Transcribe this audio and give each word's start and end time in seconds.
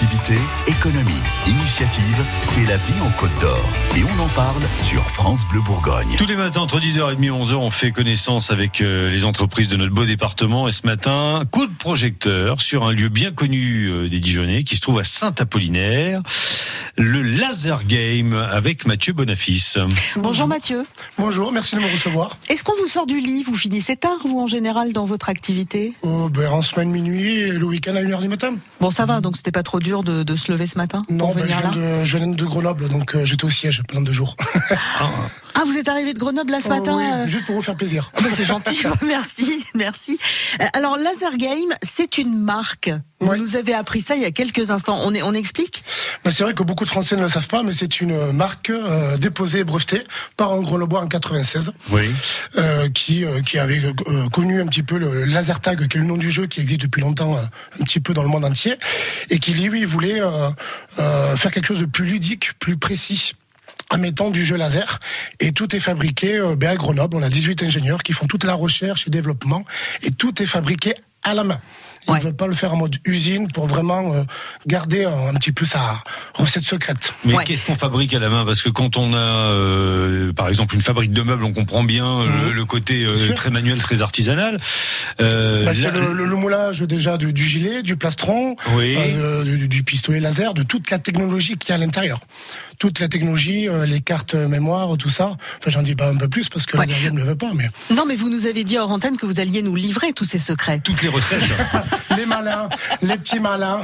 Activité, 0.00 0.40
économie, 0.66 1.20
initiative, 1.46 2.24
c'est 2.40 2.64
la 2.64 2.78
vie 2.78 2.98
en 3.02 3.12
Côte 3.18 3.38
d'Or. 3.38 3.68
Et 3.94 4.00
on 4.02 4.22
en 4.22 4.28
parle 4.28 4.62
sur 4.82 5.02
France 5.10 5.46
Bleu 5.46 5.60
Bourgogne. 5.60 6.14
Tous 6.16 6.24
les 6.24 6.36
matins 6.36 6.62
entre 6.62 6.80
10h 6.80 7.12
et 7.12 7.28
11h, 7.28 7.54
on 7.56 7.70
fait 7.70 7.92
connaissance 7.92 8.50
avec 8.50 8.80
euh, 8.80 9.10
les 9.10 9.26
entreprises 9.26 9.68
de 9.68 9.76
notre 9.76 9.92
beau 9.92 10.06
département. 10.06 10.68
Et 10.68 10.72
ce 10.72 10.86
matin, 10.86 11.42
coup 11.50 11.66
de 11.66 11.76
projecteur 11.76 12.62
sur 12.62 12.86
un 12.86 12.92
lieu 12.92 13.10
bien 13.10 13.30
connu 13.30 13.88
euh, 13.88 14.08
des 14.08 14.20
Dijonais 14.20 14.64
qui 14.64 14.74
se 14.74 14.80
trouve 14.80 15.00
à 15.00 15.04
Saint-Apollinaire, 15.04 16.22
le 16.96 17.20
Laser 17.20 17.84
Game 17.84 18.32
avec 18.32 18.86
Mathieu 18.86 19.12
Bonafis. 19.12 19.74
Bonjour 20.16 20.48
Mathieu. 20.48 20.86
Bonjour, 21.18 21.52
merci 21.52 21.76
de 21.76 21.80
me 21.80 21.92
recevoir. 21.92 22.38
Est-ce 22.48 22.64
qu'on 22.64 22.76
vous 22.76 22.88
sort 22.88 23.06
du 23.06 23.20
lit? 23.20 23.42
Vous 23.42 23.54
finissez 23.54 23.96
tard, 23.96 24.16
vous, 24.24 24.40
en 24.40 24.46
général, 24.46 24.94
dans 24.94 25.04
votre 25.04 25.28
activité? 25.28 25.92
Oh, 26.00 26.30
ben, 26.30 26.50
En 26.50 26.62
semaine 26.62 26.90
minuit 26.90 27.40
et 27.40 27.52
le 27.52 27.66
week-end 27.66 27.96
à 27.96 28.00
1h 28.00 28.22
du 28.22 28.28
matin. 28.28 28.54
Bon, 28.80 28.90
ça 28.90 29.04
va, 29.04 29.20
donc 29.20 29.36
c'était 29.36 29.52
pas 29.52 29.62
trop 29.62 29.78
dur 29.78 29.89
de, 29.98 30.22
de, 30.22 30.36
se 30.36 30.50
lever 30.50 30.66
ce 30.66 30.78
matin 30.78 31.02
Non, 31.10 31.26
pour 31.26 31.34
ben, 31.36 31.42
venir 31.42 31.56
je, 31.56 31.60
viens 31.60 31.70
là 31.70 32.00
de, 32.00 32.04
je 32.04 32.16
viens 32.16 32.26
de 32.28 32.44
Grenoble, 32.44 32.88
donc 32.88 33.14
euh, 33.14 33.24
j'étais 33.24 33.44
au 33.44 33.50
siège 33.50 33.82
plein 33.88 34.00
de 34.00 34.12
jours. 34.12 34.36
Ah, 35.60 35.64
vous 35.66 35.76
êtes 35.76 35.88
arrivé 35.90 36.14
de 36.14 36.18
Grenoble 36.18 36.52
là 36.52 36.60
ce 36.60 36.68
Oh, 36.68 36.70
matin 36.70 36.96
oui, 36.96 37.04
euh, 37.04 37.26
Juste 37.28 37.44
pour 37.44 37.54
vous 37.56 37.60
faire 37.60 37.76
plaisir. 37.76 38.10
ah, 38.16 38.20
bah, 38.22 38.28
C'est 38.34 38.44
gentil, 38.44 38.82
merci, 39.06 39.62
merci. 39.74 40.18
Euh, 40.60 40.64
Alors, 40.72 40.96
Laser 40.96 41.36
Game, 41.36 41.74
c'est 41.82 42.16
une 42.16 42.34
marque. 42.38 42.90
Vous 43.20 43.28
Ouais. 43.28 43.36
nous 43.36 43.56
avez 43.56 43.74
appris 43.74 44.00
ça 44.00 44.16
il 44.16 44.22
y 44.22 44.24
a 44.24 44.30
quelques 44.30 44.70
instants. 44.70 44.98
On, 45.04 45.12
est, 45.12 45.20
on 45.22 45.34
explique 45.34 45.82
Ben, 46.24 46.30
c'est 46.30 46.42
vrai 46.44 46.54
que 46.54 46.62
beaucoup 46.62 46.84
de 46.84 46.88
Français 46.88 47.14
ne 47.16 47.20
le 47.20 47.28
savent 47.28 47.48
pas, 47.48 47.62
mais 47.62 47.74
c'est 47.74 48.00
une 48.00 48.32
marque 48.32 48.70
euh, 48.70 49.18
déposée 49.18 49.58
et 49.58 49.64
brevetée 49.64 50.02
par 50.38 50.52
un 50.52 50.62
Grenoblois 50.62 51.02
en 51.02 51.06
96. 51.08 51.72
Oui. 51.90 52.10
euh, 52.56 52.88
qui, 52.88 53.26
euh, 53.26 53.42
qui 53.42 53.58
avait 53.58 53.82
euh, 53.84 54.28
connu 54.30 54.62
un 54.62 54.66
petit 54.66 54.82
peu 54.82 54.96
le 54.96 55.24
laser 55.26 55.60
tag, 55.60 55.86
qui 55.88 55.98
est 55.98 56.00
le 56.00 56.06
nom 56.06 56.16
du 56.16 56.30
jeu 56.30 56.46
qui 56.46 56.62
existe 56.62 56.80
depuis 56.80 57.02
longtemps 57.02 57.36
euh, 57.36 57.42
un 57.78 57.84
petit 57.84 58.00
peu 58.00 58.14
dans 58.14 58.22
le 58.22 58.30
monde 58.30 58.46
entier, 58.46 58.76
et 59.28 59.38
qui 59.38 59.52
lui 59.52 59.84
voulait 59.84 60.22
euh, 60.22 60.48
euh, 60.98 61.36
faire 61.36 61.50
quelque 61.50 61.66
chose 61.66 61.80
de 61.80 61.84
plus 61.84 62.06
ludique, 62.06 62.52
plus 62.58 62.78
précis 62.78 63.34
en 63.90 63.98
mettant 63.98 64.30
du 64.30 64.44
jeu 64.44 64.56
laser. 64.56 65.00
Et 65.40 65.52
tout 65.52 65.74
est 65.74 65.80
fabriqué 65.80 66.36
euh, 66.36 66.56
ben, 66.56 66.70
à 66.70 66.76
Grenoble. 66.76 67.16
On 67.16 67.22
a 67.22 67.28
18 67.28 67.62
ingénieurs 67.62 68.02
qui 68.02 68.12
font 68.12 68.26
toute 68.26 68.44
la 68.44 68.54
recherche 68.54 69.06
et 69.06 69.10
développement, 69.10 69.64
et 70.02 70.10
tout 70.10 70.42
est 70.42 70.46
fabriqué 70.46 70.94
à 71.22 71.34
la 71.34 71.44
main. 71.44 71.60
Ils 72.06 72.10
ne 72.12 72.16
Ouais. 72.16 72.20
veulent 72.22 72.34
pas 72.34 72.46
le 72.46 72.54
faire 72.54 72.72
en 72.72 72.76
mode 72.76 72.96
usine 73.04 73.48
pour 73.48 73.66
vraiment 73.66 74.14
euh, 74.14 74.22
garder 74.66 75.04
euh, 75.04 75.28
un 75.28 75.34
petit 75.34 75.52
peu 75.52 75.64
sa 75.66 76.02
recette 76.34 76.64
secrète. 76.64 77.12
Mais 77.24 77.34
Ouais. 77.34 77.44
qu'est-ce 77.44 77.66
qu'on 77.66 77.74
fabrique 77.74 78.14
à 78.14 78.18
la 78.18 78.28
main? 78.30 78.44
Parce 78.44 78.62
que 78.62 78.70
quand 78.70 78.96
on 78.96 79.12
a, 79.12 79.16
euh, 79.18 80.32
par 80.32 80.48
exemple, 80.48 80.74
une 80.74 80.80
fabrique 80.80 81.12
de 81.12 81.22
meubles, 81.22 81.44
on 81.44 81.52
comprend 81.52 81.84
bien 81.84 82.24
Mhm. 82.24 82.50
le 82.52 82.64
côté 82.64 83.04
euh, 83.04 83.32
très 83.34 83.50
manuel, 83.50 83.80
très 83.80 84.02
artisanal. 84.02 84.58
Euh, 85.20 85.64
Bah, 85.64 85.74
c'est 85.74 85.90
le, 85.90 86.12
le- 86.14 86.24
le 86.24 86.36
moulage 86.36 86.80
déjà 86.82 87.16
du, 87.18 87.32
du 87.32 87.44
gilet, 87.44 87.82
du 87.82 87.96
plastron, 87.96 88.56
Oui. 88.74 88.94
euh, 88.98 89.44
du, 89.44 89.68
du 89.68 89.82
pistolet 89.82 90.20
laser, 90.20 90.54
de 90.54 90.62
toute 90.62 90.90
la 90.90 90.98
technologie 90.98 91.56
qu'il 91.58 91.70
y 91.70 91.72
a 91.72 91.74
à 91.74 91.78
l'intérieur. 91.78 92.20
Toute 92.78 92.98
la 93.00 93.08
technologie, 93.08 93.68
euh, 93.68 93.84
les 93.84 94.00
cartes 94.00 94.34
mémoire, 94.34 94.96
tout 94.96 95.10
ça. 95.10 95.36
Enfin, 95.58 95.70
j'en 95.70 95.82
dis 95.82 95.94
pas 95.94 96.08
un 96.08 96.16
peu 96.16 96.28
plus 96.28 96.48
parce 96.48 96.64
que 96.64 96.78
Ouais. 96.78 96.86
les 96.86 97.10
ne 97.10 97.18
le 97.18 97.24
veut 97.24 97.36
pas, 97.36 97.50
mais 97.54 97.68
Non, 97.94 98.04
mais 98.06 98.16
vous 98.16 98.30
nous 98.30 98.46
avez 98.46 98.64
dit 98.64 98.78
hors 98.78 98.90
antenne 98.90 99.18
que 99.18 99.26
vous 99.26 99.38
alliez 99.38 99.60
nous 99.62 99.76
livrer 99.76 100.12
tous 100.14 100.24
ces 100.24 100.38
secrets. 100.38 100.80
toutes 100.82 101.02
les 101.02 101.08
recettes. 101.10 101.42
les 102.16 102.26
malins, 102.26 102.68
les 103.02 103.16
petits 103.16 103.40
malins. 103.40 103.80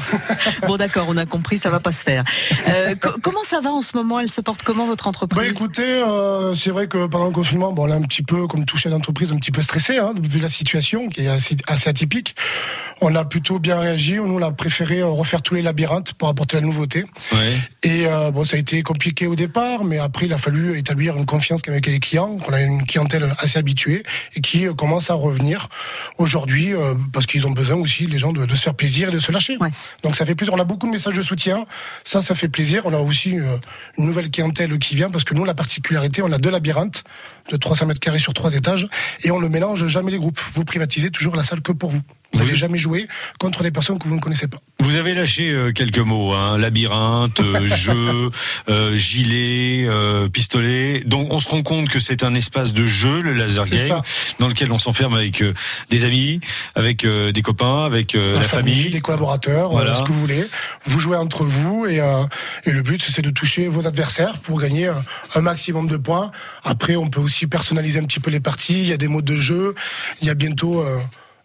Bon, 0.66 0.76
d'accord, 0.76 1.06
on 1.08 1.16
a 1.16 1.26
compris, 1.26 1.58
ça 1.58 1.70
va 1.70 1.80
pas 1.80 1.92
se 1.92 2.02
faire. 2.02 2.24
Euh, 2.68 2.94
co- 2.94 3.18
comment 3.22 3.42
ça 3.44 3.60
va 3.60 3.70
en 3.70 3.82
ce 3.82 3.96
moment? 3.96 4.20
Elle 4.20 4.30
se 4.30 4.40
porte 4.40 4.62
comment 4.62 4.86
votre 4.86 5.06
entreprise? 5.06 5.38
Bah 5.38 5.46
écoutez, 5.46 5.82
euh, 5.84 6.54
c'est 6.54 6.70
vrai 6.70 6.88
que 6.88 7.06
pendant 7.06 7.26
le 7.26 7.32
confinement, 7.32 7.72
bon, 7.72 7.84
on 7.84 7.88
est 7.88 7.96
un 7.96 8.02
petit 8.02 8.22
peu, 8.22 8.46
comme 8.46 8.64
touché 8.64 8.88
d'entreprise, 8.90 9.30
un 9.32 9.36
petit 9.36 9.50
peu 9.52 9.62
stressé, 9.62 9.98
hein, 9.98 10.12
vu 10.22 10.40
la 10.40 10.48
situation 10.48 11.08
qui 11.08 11.22
est 11.24 11.28
assez, 11.28 11.56
assez 11.66 11.88
atypique. 11.88 12.34
On 13.00 13.14
a 13.14 13.24
plutôt 13.24 13.58
bien 13.58 13.78
réagi. 13.78 14.14
Nous, 14.16 14.22
on 14.38 14.42
a 14.42 14.50
préféré 14.52 15.00
euh, 15.00 15.06
refaire 15.08 15.42
tous 15.42 15.54
les 15.54 15.62
labyrinthes 15.62 16.12
pour 16.14 16.28
apporter 16.28 16.56
la 16.56 16.62
nouveauté. 16.62 17.04
Ouais. 17.32 17.56
Et 17.86 18.08
euh, 18.08 18.32
bon, 18.32 18.44
ça 18.44 18.56
a 18.56 18.58
été 18.58 18.82
compliqué 18.82 19.28
au 19.28 19.36
départ, 19.36 19.84
mais 19.84 19.98
après, 19.98 20.26
il 20.26 20.32
a 20.32 20.38
fallu 20.38 20.76
établir 20.76 21.16
une 21.16 21.24
confiance 21.24 21.60
avec 21.68 21.86
les 21.86 22.00
clients. 22.00 22.36
On 22.48 22.52
a 22.52 22.60
une 22.60 22.84
clientèle 22.84 23.32
assez 23.38 23.60
habituée 23.60 24.02
et 24.34 24.40
qui 24.40 24.66
euh, 24.66 24.74
commence 24.74 25.08
à 25.08 25.14
revenir 25.14 25.68
aujourd'hui 26.18 26.74
euh, 26.74 26.94
parce 27.12 27.26
qu'ils 27.26 27.46
ont 27.46 27.52
besoin 27.52 27.76
aussi, 27.76 28.06
les 28.06 28.18
gens, 28.18 28.32
de, 28.32 28.44
de 28.44 28.56
se 28.56 28.62
faire 28.62 28.74
plaisir 28.74 29.10
et 29.10 29.12
de 29.12 29.20
se 29.20 29.30
lâcher. 29.30 29.56
Ouais. 29.58 29.68
Donc 30.02 30.16
ça 30.16 30.26
fait 30.26 30.34
plaisir. 30.34 30.52
On 30.52 30.58
a 30.58 30.64
beaucoup 30.64 30.88
de 30.88 30.90
messages 30.90 31.14
de 31.14 31.22
soutien. 31.22 31.64
Ça, 32.02 32.22
ça 32.22 32.34
fait 32.34 32.48
plaisir. 32.48 32.82
On 32.86 32.92
a 32.92 32.98
aussi 32.98 33.36
une 33.98 34.04
nouvelle 34.04 34.32
clientèle 34.32 34.76
qui 34.80 34.96
vient 34.96 35.08
parce 35.08 35.22
que 35.22 35.34
nous, 35.34 35.44
la 35.44 35.54
particularité, 35.54 36.22
on 36.22 36.32
a 36.32 36.38
deux 36.38 36.50
labyrinthes 36.50 37.04
de 37.52 37.56
300 37.56 37.86
mètres 37.86 38.00
carrés 38.00 38.18
sur 38.18 38.34
trois 38.34 38.52
étages 38.52 38.88
et 39.22 39.30
on 39.30 39.38
ne 39.38 39.46
mélange 39.46 39.86
jamais 39.86 40.10
les 40.10 40.18
groupes. 40.18 40.40
Vous 40.54 40.64
privatisez 40.64 41.12
toujours 41.12 41.36
la 41.36 41.44
salle 41.44 41.60
que 41.60 41.70
pour 41.70 41.92
vous. 41.92 42.02
Vous 42.36 42.44
n'allez 42.44 42.56
jamais 42.56 42.78
jouer 42.78 43.06
contre 43.38 43.62
des 43.62 43.70
personnes 43.70 43.98
que 43.98 44.08
vous 44.08 44.14
ne 44.16 44.20
connaissez 44.20 44.48
pas. 44.48 44.58
Vous 44.78 44.96
avez 44.98 45.14
lâché 45.14 45.48
euh, 45.50 45.72
quelques 45.72 45.98
mots, 45.98 46.32
hein, 46.32 46.58
labyrinthe, 46.58 47.40
euh, 47.40 47.64
jeu, 47.66 48.28
euh, 48.68 48.94
gilet, 48.96 49.86
euh, 49.88 50.28
pistolet. 50.28 51.02
Donc 51.06 51.32
on 51.32 51.40
se 51.40 51.48
rend 51.48 51.62
compte 51.62 51.88
que 51.88 51.98
c'est 51.98 52.22
un 52.22 52.34
espace 52.34 52.72
de 52.72 52.84
jeu, 52.84 53.20
le 53.20 53.32
laser 53.34 53.64
game, 53.64 53.88
ça. 53.88 54.02
dans 54.38 54.48
lequel 54.48 54.70
on 54.72 54.78
s'enferme 54.78 55.14
avec 55.14 55.42
euh, 55.42 55.54
des 55.90 56.04
amis, 56.04 56.40
avec 56.74 57.06
des 57.06 57.42
copains, 57.42 57.84
avec 57.84 58.14
euh, 58.14 58.34
la, 58.34 58.42
famille. 58.42 58.88
les 58.90 59.00
collaborateurs, 59.00 59.70
Voilà. 59.70 59.94
ce 59.94 60.02
que 60.02 60.12
vous 60.12 60.20
voulez. 60.20 60.46
Vous 60.84 61.00
jouez 61.00 61.16
entre 61.16 61.44
vous 61.44 61.86
et, 61.86 62.00
et 62.64 62.70
le 62.70 62.82
but 62.82 63.02
c'est 63.08 63.22
de 63.22 63.30
toucher 63.30 63.68
vos 63.68 63.86
adversaires 63.86 64.38
pour 64.40 64.60
gagner 64.60 64.90
un 65.34 65.40
maximum 65.40 65.88
de 65.88 65.96
points. 65.96 66.30
Après, 66.64 66.96
on 66.96 67.08
peut 67.08 67.20
aussi 67.20 67.46
personnaliser 67.46 67.98
un 67.98 68.04
petit 68.04 68.20
peu 68.20 68.30
les 68.30 68.40
parties. 68.40 68.80
Il 68.80 68.86
y 68.88 68.92
a 68.92 68.96
des 68.96 69.08
modes 69.08 69.24
de 69.24 69.36
jeu. 69.36 69.74
Il 70.20 70.26
y 70.28 70.30
a 70.30 70.34
bientôt 70.34 70.84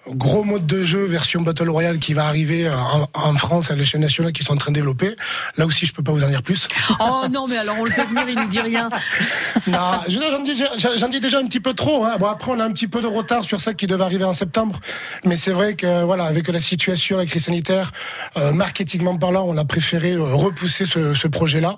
gros 0.07 0.43
mode 0.43 0.65
de 0.65 0.83
jeu 0.83 1.05
version 1.05 1.41
Battle 1.41 1.69
Royale 1.69 1.99
qui 1.99 2.13
va 2.13 2.25
arriver 2.25 2.67
euh, 2.67 2.75
en, 2.75 3.07
en 3.13 3.33
France 3.35 3.69
à 3.71 3.75
l'échelle 3.75 4.01
nationale 4.01 4.31
qui 4.33 4.43
sont 4.43 4.53
en 4.53 4.57
train 4.57 4.71
de 4.71 4.75
développer. 4.75 5.15
Là 5.57 5.65
aussi, 5.65 5.85
je 5.85 5.93
peux 5.93 6.03
pas 6.03 6.11
vous 6.11 6.23
en 6.23 6.27
dire 6.29 6.41
plus. 6.43 6.67
Oh 6.99 7.25
non, 7.31 7.47
mais 7.47 7.57
alors 7.57 7.75
on 7.79 7.85
le 7.85 7.91
fait 7.91 8.05
venir, 8.05 8.23
il 8.27 8.35
nous 8.35 8.47
dit 8.47 8.59
rien. 8.61 8.89
non, 9.67 9.77
je- 10.07 10.97
j'en 10.99 11.07
dis, 11.09 11.19
déjà 11.19 11.37
un 11.39 11.45
petit 11.45 11.59
peu 11.59 11.73
trop. 11.73 12.03
Hein. 12.03 12.15
Bon, 12.19 12.25
après, 12.27 12.51
on 12.51 12.59
a 12.59 12.65
un 12.65 12.71
petit 12.71 12.87
peu 12.87 13.01
de 13.01 13.07
retard 13.07 13.45
sur 13.45 13.61
ça 13.61 13.73
qui 13.73 13.85
devait 13.87 14.03
arriver 14.03 14.23
en 14.23 14.33
septembre. 14.33 14.79
Mais 15.25 15.35
c'est 15.35 15.51
vrai 15.51 15.75
que, 15.75 16.03
voilà, 16.03 16.25
avec 16.25 16.47
la 16.47 16.59
situation, 16.59 17.17
la 17.17 17.25
crise 17.25 17.45
sanitaire, 17.45 17.91
euh, 18.37 18.51
marketingment 18.53 19.17
parlant, 19.17 19.45
on 19.47 19.57
a 19.57 19.65
préféré 19.65 20.13
euh, 20.13 20.23
repousser 20.23 20.85
ce, 20.85 21.13
ce 21.13 21.27
projet-là. 21.27 21.77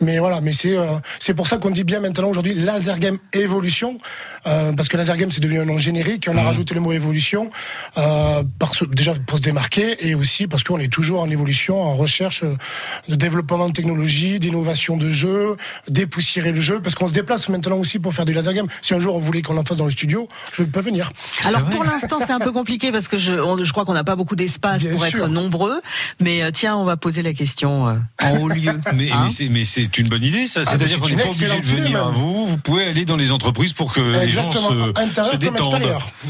Mais 0.00 0.18
voilà, 0.18 0.40
mais 0.40 0.52
c'est 0.52 0.76
euh, 0.76 0.86
c'est 1.18 1.34
pour 1.34 1.48
ça 1.48 1.58
qu'on 1.58 1.70
dit 1.70 1.84
bien 1.84 2.00
maintenant 2.00 2.28
aujourd'hui 2.28 2.54
Laser 2.54 2.98
Game 2.98 3.18
Evolution. 3.32 3.98
Euh, 4.46 4.72
parce 4.72 4.88
que 4.88 4.96
Laser 4.96 5.16
Game, 5.16 5.32
c'est 5.32 5.40
devenu 5.40 5.58
un 5.60 5.64
nom 5.64 5.78
générique. 5.78 6.28
On 6.30 6.36
a 6.38 6.42
rajouté 6.42 6.74
le 6.74 6.80
mot 6.80 6.92
évolution. 6.92 7.50
Euh, 7.98 8.42
parce, 8.58 8.82
déjà 8.88 9.14
pour 9.26 9.38
se 9.38 9.42
démarquer 9.42 10.06
et 10.08 10.14
aussi 10.14 10.46
parce 10.46 10.62
qu'on 10.64 10.78
est 10.78 10.92
toujours 10.92 11.20
en 11.20 11.30
évolution, 11.30 11.80
en 11.82 11.96
recherche 11.96 12.42
euh, 12.44 12.54
de 13.08 13.14
développement 13.14 13.68
de 13.68 13.72
technologie, 13.72 14.38
d'innovation 14.38 14.96
de 14.96 15.10
jeu, 15.10 15.56
dépoussiérer 15.88 16.52
le 16.52 16.60
jeu. 16.60 16.80
Parce 16.80 16.94
qu'on 16.94 17.08
se 17.08 17.14
déplace 17.14 17.48
maintenant 17.48 17.76
aussi 17.78 17.98
pour 17.98 18.14
faire 18.14 18.24
du 18.26 18.32
laser 18.32 18.52
game. 18.52 18.66
Si 18.82 18.94
un 18.94 19.00
jour 19.00 19.16
on 19.16 19.18
voulait 19.18 19.42
qu'on 19.42 19.56
en 19.56 19.64
fasse 19.64 19.78
dans 19.78 19.84
le 19.86 19.90
studio, 19.90 20.28
je 20.52 20.62
peux 20.62 20.80
venir. 20.80 21.10
Alors 21.46 21.64
pour 21.68 21.84
l'instant 21.84 22.18
c'est 22.24 22.32
un 22.32 22.40
peu 22.40 22.52
compliqué 22.52 22.92
parce 22.92 23.08
que 23.08 23.18
je, 23.18 23.32
on- 23.32 23.62
je 23.64 23.72
crois 23.72 23.84
qu'on 23.84 23.94
n'a 23.94 24.04
pas 24.04 24.16
beaucoup 24.16 24.36
d'espace 24.36 24.84
pour 24.84 25.04
sûr. 25.06 25.18
être 25.24 25.28
nombreux. 25.28 25.80
Mais 26.20 26.42
euh, 26.42 26.50
tiens, 26.52 26.76
on 26.76 26.84
va 26.84 26.96
poser 26.96 27.22
la 27.22 27.32
question 27.32 27.88
euh, 27.88 27.94
en 28.22 28.38
haut 28.38 28.48
lieu. 28.48 28.78
Mais, 28.94 29.10
Hein 29.10 29.22
mais 29.24 29.30
c'est 29.30 29.48
mais 29.48 29.64
c'est 29.64 29.98
une 29.98 30.08
bonne 30.08 30.24
idée, 30.24 30.46
ça. 30.46 30.60
Ah, 30.66 30.70
C'est-à-dire 30.70 30.98
mais 31.00 31.02
qu'on 31.10 31.16
n'est 31.16 31.22
pas 31.22 31.28
obligé 31.30 31.60
de 31.60 31.66
venir 31.66 32.06
à 32.06 32.10
vous. 32.10 32.46
Vous 32.48 32.56
pouvez 32.58 32.84
aller 32.86 33.04
dans 33.04 33.16
les 33.16 33.30
entreprises 33.32 33.72
pour 33.72 33.92
que 33.92 34.00
les 34.00 34.30
gens 34.30 34.50
se, 34.52 34.58
se 35.30 35.36
détendent. 35.36 35.82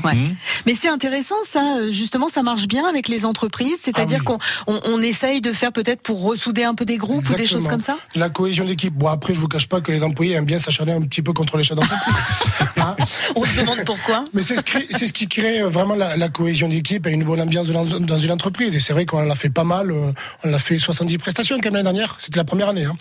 Ouais. 0.04 0.14
Hmm. 0.14 0.34
Mais 0.66 0.74
c'est 0.74 0.88
intéressant 0.88 1.15
ça, 1.22 1.90
justement, 1.90 2.28
ça 2.28 2.42
marche 2.42 2.66
bien 2.66 2.86
avec 2.86 3.08
les 3.08 3.24
entreprises, 3.24 3.78
c'est-à-dire 3.80 4.22
Ah 4.26 4.30
oui. 4.32 4.38
qu'on 4.66 4.74
on, 4.74 4.80
on 4.98 5.02
essaye 5.02 5.40
de 5.40 5.52
faire 5.52 5.72
peut-être 5.72 6.00
pour 6.02 6.22
ressouder 6.22 6.64
un 6.64 6.74
peu 6.74 6.84
des 6.84 6.96
groupes 6.96 7.28
ou 7.30 7.34
des 7.34 7.46
choses 7.46 7.68
comme 7.68 7.80
ça 7.80 7.96
La 8.14 8.28
cohésion 8.28 8.64
d'équipe. 8.64 8.94
Bon, 8.94 9.08
après, 9.08 9.34
je 9.34 9.40
vous 9.40 9.48
cache 9.48 9.66
pas 9.66 9.80
que 9.80 9.92
les 9.92 10.02
employés 10.02 10.34
aiment 10.34 10.44
bien 10.46 10.58
s'acharner 10.58 10.92
un 10.92 11.02
petit 11.02 11.22
peu 11.22 11.32
contre 11.32 11.56
les 11.56 11.64
chefs 11.64 11.76
d'entreprise. 11.76 12.14
Hein 12.78 12.94
On 13.34 13.44
se 13.44 13.58
demande 13.60 13.84
pourquoi. 13.86 14.24
Mais 14.34 14.42
c'est 14.42 14.56
ce, 14.56 15.06
ce 15.06 15.12
qui 15.12 15.26
crée 15.28 15.62
euh, 15.62 15.68
vraiment 15.68 15.94
la, 15.94 16.16
la 16.16 16.28
cohésion 16.28 16.68
d'équipe 16.68 17.06
et 17.06 17.10
une 17.10 17.24
bonne 17.24 17.40
ambiance 17.40 17.68
dans 17.68 18.18
une 18.18 18.30
entreprise. 18.30 18.74
Et 18.76 18.80
c'est 18.80 18.92
vrai 18.92 19.06
qu'on 19.06 19.22
l'a 19.22 19.34
fait 19.34 19.48
pas 19.48 19.64
mal. 19.64 19.90
euh, 19.90 20.12
On 20.44 20.52
a 20.52 20.58
fait 20.58 20.78
70 20.78 21.16
prestations 21.18 21.56
quand 21.56 21.64
même 21.70 21.74
l'année 21.74 21.84
dernière. 21.84 22.14
C'était 22.18 22.36
la 22.38 22.44
première 22.44 22.68
année. 22.68 22.84
Hein. 22.84 22.96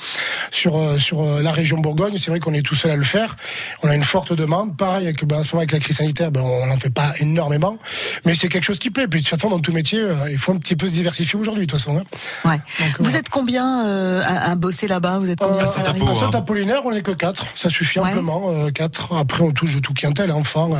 Sur, 0.55 0.77
euh, 0.77 0.97
sur 0.97 1.21
euh, 1.21 1.41
la 1.41 1.51
région 1.51 1.77
Bourgogne, 1.79 2.17
c'est 2.17 2.29
vrai 2.31 2.39
qu'on 2.39 2.53
est 2.53 2.61
tout 2.61 2.75
seul 2.75 2.89
à 2.91 2.95
le 2.95 3.03
faire. 3.03 3.35
On 3.83 3.89
a 3.89 3.93
une 3.95 4.03
forte 4.05 4.31
demande. 4.31 4.77
Pareil, 4.77 5.03
avec, 5.03 5.25
ben, 5.25 5.39
en 5.39 5.43
ce 5.43 5.49
moment, 5.49 5.59
avec 5.59 5.73
la 5.73 5.79
crise 5.79 5.97
sanitaire, 5.97 6.31
ben, 6.31 6.39
on 6.39 6.65
n'en 6.67 6.77
fait 6.77 6.89
pas 6.89 7.11
énormément. 7.19 7.77
Mais 8.23 8.35
c'est 8.35 8.47
quelque 8.47 8.63
chose 8.63 8.79
qui 8.79 8.89
plaît. 8.89 9.07
Puis 9.09 9.19
de 9.19 9.25
toute 9.27 9.37
façon, 9.37 9.49
dans 9.49 9.59
tout 9.59 9.73
métier, 9.73 9.99
euh, 9.99 10.13
il 10.31 10.37
faut 10.37 10.53
un 10.53 10.57
petit 10.57 10.77
peu 10.77 10.87
se 10.87 10.93
diversifier 10.93 11.37
aujourd'hui, 11.37 11.65
de 11.67 11.71
toute 11.71 11.77
façon. 11.81 11.97
hein. 11.97 12.03
Ouais. 12.49 12.55
Donc, 12.79 12.87
Vous 12.99 13.03
voilà. 13.03 13.17
êt 13.19 13.21
combien 13.29 13.85
euh, 13.85 14.23
à, 14.25 14.51
à 14.51 14.55
bosser 14.55 14.87
là-bas? 14.87 15.17
Vous 15.19 15.29
êtes 15.29 15.39
combien 15.39 15.57
Euh, 15.57 15.65
à 15.65 15.81
hein. 15.81 16.15
Saint-Apollinaire, 16.21 16.85
on 16.85 16.91
n'est 16.93 17.01
que 17.01 17.11
4. 17.11 17.47
Ça 17.55 17.69
suffit 17.69 17.99
Ouais. 17.99 18.11
amplement. 18.11 18.49
euh, 18.51 18.69
4. 18.71 19.13
Après, 19.17 19.43
on 19.43 19.51
touche 19.51 19.75
de 19.75 19.79
tout 19.81 19.93
clientèle, 19.93 20.31
enfants, 20.31 20.71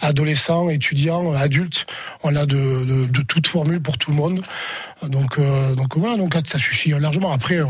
adolescents, 0.00 0.68
étudiants, 0.70 1.32
adultes. 1.34 1.86
On 2.24 2.34
a 2.34 2.46
de, 2.46 2.84
de, 2.84 3.06
de 3.06 3.22
toutes 3.22 3.46
formules 3.46 3.80
pour 3.80 3.96
tout 3.96 4.10
le 4.10 4.16
monde. 4.16 4.42
Donc, 5.06 5.38
euh, 5.38 5.76
donc 5.76 5.96
voilà, 5.96 6.16
donc 6.16 6.32
4, 6.32 6.48
ça 6.48 6.58
suffit 6.58 6.90
largement. 6.98 7.30
Après, 7.32 7.56
euh, 7.58 7.66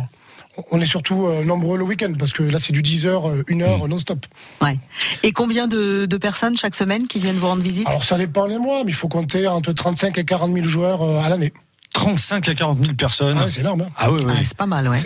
on 0.70 0.80
est 0.80 0.86
surtout 0.86 1.26
euh, 1.26 1.44
nombreux 1.44 1.78
le 1.78 1.84
week-end 1.84 2.12
parce 2.18 2.32
que 2.32 2.42
là, 2.42 2.58
c'est 2.58 2.72
du 2.72 2.82
10h, 2.82 3.44
1h 3.44 3.88
non-stop. 3.88 4.26
Ouais. 4.60 4.78
Et 5.22 5.32
combien 5.32 5.68
de, 5.68 6.06
de 6.06 6.16
personnes 6.16 6.56
chaque 6.56 6.74
semaine 6.74 7.06
qui 7.06 7.18
viennent 7.18 7.36
vous 7.36 7.46
rendre 7.46 7.62
visite? 7.62 7.86
Alors, 7.86 8.04
ça 8.04 8.18
dépend 8.18 8.46
les 8.46 8.58
mois, 8.58 8.84
mais 8.84 8.90
il 8.90 8.94
faut 8.94 9.08
compter 9.08 9.46
entre 9.46 9.72
35 9.72 10.18
et 10.18 10.24
40 10.24 10.52
000 10.52 10.66
joueurs 10.66 11.02
euh, 11.02 11.20
à 11.20 11.28
l'année. 11.28 11.52
35 12.00 12.48
à 12.48 12.54
40 12.54 12.82
000 12.82 12.94
personnes. 12.94 13.38
Ah, 13.38 13.50
c'est 13.50 13.60
énorme. 13.60 13.82
Hein. 13.82 13.90
Ah. 13.98 14.08
Ah, 14.26 14.32
c'est 14.42 14.56
pas 14.56 14.64
mal, 14.64 14.88
ouais. 14.88 15.02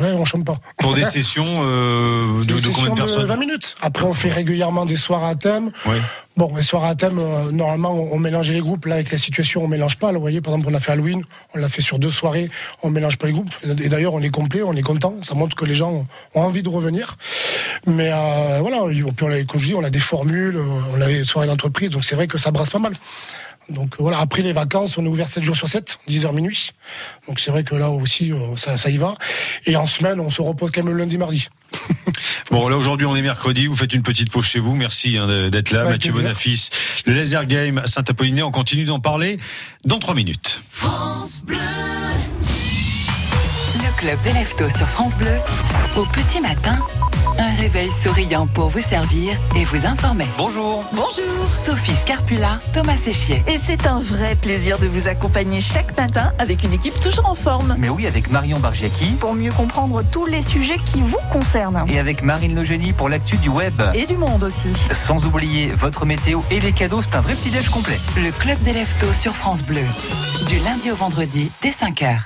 Ouais, 0.00 0.12
on 0.14 0.24
chante 0.24 0.46
pas. 0.46 0.56
Pour 0.78 0.94
des 0.94 1.02
sessions 1.02 1.60
euh, 1.62 2.42
de, 2.44 2.54
Des 2.54 2.68
de 2.68 2.68
combien 2.68 2.90
de 2.90 2.94
personnes 2.94 3.26
20 3.26 3.36
minutes. 3.36 3.74
Après, 3.82 4.06
on 4.06 4.14
fait 4.14 4.30
régulièrement 4.30 4.86
des 4.86 4.96
soirs 4.96 5.24
à 5.24 5.34
thème. 5.34 5.72
Oui. 5.84 5.96
Bon, 6.38 6.50
les 6.56 6.62
soirs 6.62 6.84
à 6.84 6.94
thème, 6.94 7.18
euh, 7.18 7.50
normalement, 7.50 7.92
on, 7.92 8.14
on 8.14 8.18
mélangeait 8.18 8.54
les 8.54 8.60
groupes. 8.60 8.86
Là, 8.86 8.94
avec 8.94 9.12
la 9.12 9.18
situation, 9.18 9.62
on 9.62 9.68
mélange 9.68 9.98
pas. 9.98 10.06
Là, 10.06 10.14
vous 10.14 10.22
voyez, 10.22 10.40
par 10.40 10.54
exemple, 10.54 10.72
on 10.72 10.74
a 10.74 10.80
fait 10.80 10.92
Halloween, 10.92 11.22
on 11.54 11.58
l'a 11.58 11.68
fait 11.68 11.82
sur 11.82 11.98
deux 11.98 12.10
soirées, 12.10 12.50
on 12.82 12.88
mélange 12.88 13.18
pas 13.18 13.26
les 13.26 13.34
groupes. 13.34 13.50
Et 13.64 13.90
d'ailleurs, 13.90 14.14
on 14.14 14.22
est 14.22 14.30
complet, 14.30 14.62
on 14.62 14.72
est 14.72 14.82
content. 14.82 15.16
Ça 15.20 15.34
montre 15.34 15.54
que 15.54 15.66
les 15.66 15.74
gens 15.74 16.06
ont, 16.34 16.40
envie 16.40 16.62
de 16.62 16.70
revenir. 16.70 17.18
Mais 17.86 18.10
euh, 18.10 18.60
voilà, 18.60 18.90
et 18.90 19.02
puis 19.02 19.26
on 19.26 19.30
a, 19.30 19.42
comme 19.44 19.60
je 19.60 19.66
dis, 19.66 19.74
on 19.74 19.84
a 19.84 19.90
des 19.90 20.00
formules, 20.00 20.58
on 20.94 21.00
a 21.02 21.06
des 21.06 21.24
soirées 21.24 21.46
d'entreprise, 21.46 21.90
donc 21.90 22.04
c'est 22.06 22.14
vrai 22.14 22.26
que 22.26 22.38
ça 22.38 22.50
brasse 22.50 22.70
pas 22.70 22.78
mal. 22.78 22.94
Donc 23.68 23.94
euh, 23.94 23.96
voilà, 24.00 24.18
après 24.18 24.42
les 24.42 24.52
vacances, 24.52 24.98
on 24.98 25.04
est 25.04 25.08
ouvert 25.08 25.28
7 25.28 25.42
jours 25.42 25.56
sur 25.56 25.68
7, 25.68 25.98
10h 26.08 26.34
minuit. 26.34 26.70
Donc 27.28 27.40
c'est 27.40 27.50
vrai 27.50 27.64
que 27.64 27.74
là 27.74 27.90
aussi, 27.90 28.32
euh, 28.32 28.56
ça, 28.56 28.78
ça 28.78 28.90
y 28.90 28.96
va. 28.96 29.14
Et 29.66 29.76
en 29.76 29.86
semaine, 29.86 30.20
on 30.20 30.30
se 30.30 30.42
repose 30.42 30.70
quand 30.70 30.82
même 30.82 30.92
le 30.92 30.98
lundi, 30.98 31.18
mardi. 31.18 31.48
Bon, 32.50 32.68
là 32.68 32.76
aujourd'hui 32.76 33.06
on 33.06 33.16
est 33.16 33.22
mercredi, 33.22 33.66
vous 33.66 33.74
faites 33.74 33.94
une 33.94 34.02
petite 34.02 34.30
pause 34.30 34.44
chez 34.44 34.58
vous. 34.58 34.76
Merci 34.76 35.16
hein, 35.16 35.48
d'être 35.48 35.70
là, 35.70 35.84
Mathieu 35.84 36.12
plaisir. 36.12 36.28
Bonafis. 36.28 36.68
Le 37.06 37.14
laser 37.14 37.46
game 37.46 37.78
à 37.78 37.86
Saint-Apollinaire, 37.86 38.46
on 38.46 38.50
continue 38.50 38.84
d'en 38.84 39.00
parler 39.00 39.38
dans 39.86 39.98
trois 39.98 40.14
minutes. 40.14 40.60
Le 41.48 41.56
club 44.02 44.20
des 44.22 44.32
leftos 44.32 44.68
sur 44.68 44.88
France 44.88 45.14
Bleu. 45.16 45.38
Au 45.96 46.04
petit 46.06 46.40
matin, 46.40 46.76
un 47.38 47.54
réveil 47.54 47.88
souriant 47.88 48.48
pour 48.48 48.68
vous 48.68 48.80
servir 48.80 49.38
et 49.54 49.62
vous 49.62 49.86
informer. 49.86 50.26
Bonjour. 50.36 50.84
Bonjour. 50.92 51.46
Sophie 51.64 51.94
Scarpula, 51.94 52.58
Thomas 52.74 52.96
Séchier. 52.96 53.44
Et 53.46 53.58
c'est 53.58 53.86
un 53.86 54.00
vrai 54.00 54.34
plaisir 54.34 54.80
de 54.80 54.88
vous 54.88 55.06
accompagner 55.06 55.60
chaque 55.60 55.96
matin 55.96 56.32
avec 56.40 56.64
une 56.64 56.72
équipe 56.72 56.98
toujours 56.98 57.28
en 57.28 57.36
forme 57.36 57.76
Mais 57.78 57.90
oui, 57.90 58.08
avec 58.08 58.28
Marion 58.28 58.58
Bargiaki 58.58 59.12
pour 59.20 59.34
mieux 59.34 59.52
comprendre 59.52 60.02
tous 60.10 60.26
les 60.26 60.42
sujets 60.42 60.78
qui 60.84 61.00
vous 61.00 61.16
concernent. 61.32 61.84
et 61.88 62.00
avec 62.00 62.24
Marine 62.24 62.56
Logénie 62.56 62.92
pour 62.92 63.08
l'actu 63.08 63.36
du 63.36 63.50
web. 63.50 63.80
Et 63.94 64.06
du 64.06 64.16
monde 64.16 64.42
aussi. 64.42 64.72
Sans 64.90 65.26
oublier 65.26 65.68
votre 65.68 66.06
météo 66.06 66.40
et 66.50 66.58
les 66.58 66.72
cadeaux, 66.72 67.02
c'est 67.02 67.14
un 67.14 67.20
vrai 67.20 67.34
petit 67.36 67.50
déj 67.50 67.68
complet. 67.68 68.00
Le 68.16 68.32
club 68.32 68.60
des 68.62 68.72
leftos 68.72 69.12
sur 69.12 69.36
France 69.36 69.62
Bleu. 69.62 69.84
Du 70.48 70.58
lundi 70.58 70.90
au 70.90 70.96
vendredi, 70.96 71.52
dès 71.62 71.70
5h. 71.70 72.16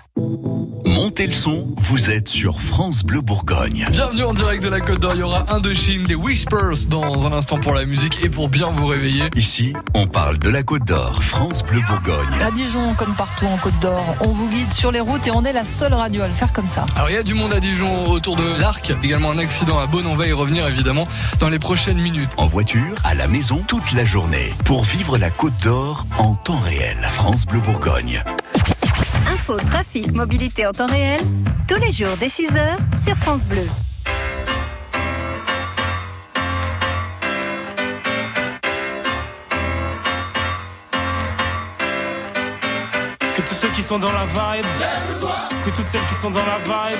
Montez 0.86 1.26
le 1.26 1.32
son, 1.32 1.65
vous 1.76 2.10
êtes 2.10 2.28
sur 2.28 2.60
France 2.60 3.02
Bleu 3.02 3.20
Bourgogne. 3.20 3.86
Bienvenue 3.90 4.24
en 4.24 4.34
direct 4.34 4.62
de 4.62 4.68
la 4.68 4.80
Côte 4.80 5.00
d'Or. 5.00 5.12
Il 5.14 5.20
y 5.20 5.22
aura 5.22 5.52
Indochine, 5.52 6.04
des 6.04 6.14
Whispers 6.14 6.86
dans 6.88 7.26
un 7.26 7.32
instant 7.32 7.58
pour 7.58 7.74
la 7.74 7.84
musique 7.84 8.18
et 8.22 8.28
pour 8.28 8.48
bien 8.48 8.68
vous 8.70 8.86
réveiller. 8.86 9.24
Ici, 9.34 9.72
on 9.94 10.06
parle 10.06 10.38
de 10.38 10.48
la 10.48 10.62
Côte 10.62 10.84
d'Or, 10.84 11.22
France 11.22 11.62
Bleu 11.64 11.80
Bourgogne. 11.88 12.40
À 12.40 12.50
Dijon, 12.50 12.94
comme 12.94 13.14
partout 13.14 13.46
en 13.46 13.56
Côte 13.56 13.78
d'Or, 13.80 14.16
on 14.20 14.28
vous 14.28 14.48
guide 14.50 14.72
sur 14.72 14.92
les 14.92 15.00
routes 15.00 15.26
et 15.26 15.30
on 15.30 15.44
est 15.44 15.52
la 15.52 15.64
seule 15.64 15.94
radio 15.94 16.22
à 16.22 16.28
le 16.28 16.34
faire 16.34 16.52
comme 16.52 16.68
ça. 16.68 16.86
Alors 16.94 17.10
il 17.10 17.14
y 17.14 17.18
a 17.18 17.22
du 17.22 17.34
monde 17.34 17.52
à 17.52 17.60
Dijon 17.60 18.10
autour 18.10 18.36
de 18.36 18.58
l'Arc. 18.58 18.92
Également 19.02 19.30
un 19.30 19.38
accident 19.38 19.78
à 19.78 19.86
Beaune. 19.86 20.06
On 20.06 20.14
va 20.14 20.26
y 20.26 20.32
revenir 20.32 20.66
évidemment 20.68 21.08
dans 21.40 21.48
les 21.48 21.58
prochaines 21.58 21.98
minutes. 21.98 22.32
En 22.36 22.46
voiture, 22.46 22.94
à 23.04 23.14
la 23.14 23.26
maison, 23.26 23.62
toute 23.66 23.92
la 23.92 24.04
journée. 24.04 24.52
Pour 24.64 24.84
vivre 24.84 25.18
la 25.18 25.30
Côte 25.30 25.58
d'Or 25.62 26.06
en 26.18 26.34
temps 26.34 26.60
réel. 26.60 26.98
France 27.08 27.44
Bleu 27.46 27.60
Bourgogne. 27.60 28.22
Info, 29.32 29.56
trafic, 29.56 30.12
mobilité 30.12 30.66
en 30.66 30.72
temps 30.72 30.86
réel, 30.86 31.20
tous 31.66 31.80
les 31.80 31.90
jours 31.90 32.16
dès 32.18 32.28
6h 32.28 32.76
sur 33.02 33.16
France 33.16 33.44
Bleu. 33.44 33.66
Que 43.34 43.42
tous 43.42 43.54
ceux 43.54 43.68
qui 43.68 43.82
sont 43.82 43.98
dans 43.98 44.12
la 44.12 44.24
vibe, 44.26 44.66
que 45.64 45.70
toutes 45.70 45.88
celles 45.88 46.06
qui 46.06 46.14
sont 46.14 46.30
dans 46.30 46.44
la 46.46 46.58
vibe, 46.58 46.98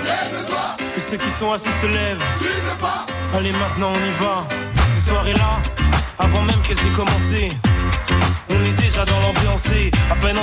que 0.95 1.01
ceux 1.01 1.17
qui 1.17 1.31
sont 1.31 1.53
assis 1.53 1.73
se 1.81 1.87
lèvent. 1.87 2.23
Allez, 3.35 3.53
maintenant 3.53 3.93
on 3.93 3.95
y 3.95 4.25
va. 4.25 4.45
Ces 4.95 5.09
soirées-là, 5.09 5.61
avant 6.19 6.43
même 6.43 6.61
qu'elles 6.63 6.79
aient 6.79 6.97
commencé. 6.97 7.53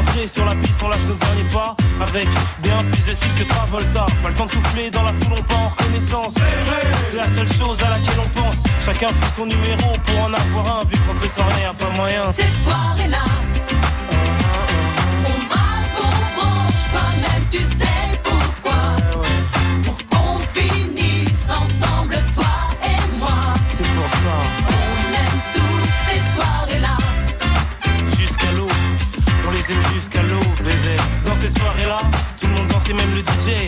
Peine 0.02 0.28
sur 0.28 0.46
la 0.46 0.56
piste, 0.56 0.82
on 0.84 0.90
lâche 0.90 1.06
nos 1.08 1.16
derniers 1.16 1.48
pas 1.54 1.76
avec 2.02 2.28
bien 2.62 2.84
plus 2.92 3.06
de 3.06 3.14
style 3.14 3.34
que 3.36 3.44
Travolta. 3.44 4.06
Pas 4.22 4.30
le 4.30 4.34
temps 4.34 4.46
de 4.46 4.52
souffler 4.52 4.90
dans 4.90 5.04
la 5.04 5.14
foule, 5.14 5.38
on 5.38 5.44
part 5.44 5.60
en 5.60 5.70
reconnaissance. 5.70 6.36
C'est 7.04 7.18
la 7.18 7.28
seule 7.28 7.48
chose 7.48 7.82
à 7.84 7.90
laquelle 7.90 8.20
on 8.20 8.42
pense. 8.42 8.64
Chacun 8.84 9.10
fait 9.10 9.36
son 9.36 9.46
numéro 9.46 9.98
pour 10.06 10.20
en 10.20 10.34
avoir 10.34 10.80
un, 10.80 10.84
vu 10.86 10.98
qu'entrer 11.06 11.28
sans 11.28 11.46
rien, 11.58 11.74
pas 11.74 11.90
moyen. 11.92 12.32
Ces 12.32 12.48
soirées-là, 12.64 13.24
on 15.26 15.48
braque, 15.48 15.98
on 15.98 16.40
branche, 16.40 16.84
toi-même 16.92 17.44
tu 17.50 17.60
sais 17.60 18.03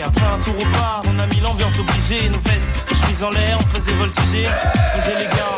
Après 0.06 0.26
un 0.26 0.40
tour 0.40 0.56
au 0.60 0.66
bar, 0.78 1.02
on 1.08 1.20
a 1.20 1.28
mis 1.28 1.40
l'ambiance 1.40 1.78
obligée. 1.80 2.30
Nos 2.30 2.40
vestes, 2.40 2.68
nos 2.90 2.96
chemises 2.96 3.24
en 3.24 3.30
l'air, 3.30 3.58
on 3.60 3.68
faisait 3.68 3.94
voltiger. 3.94 4.46
Faisait 4.96 5.18
les 5.20 5.26
gars, 5.26 5.58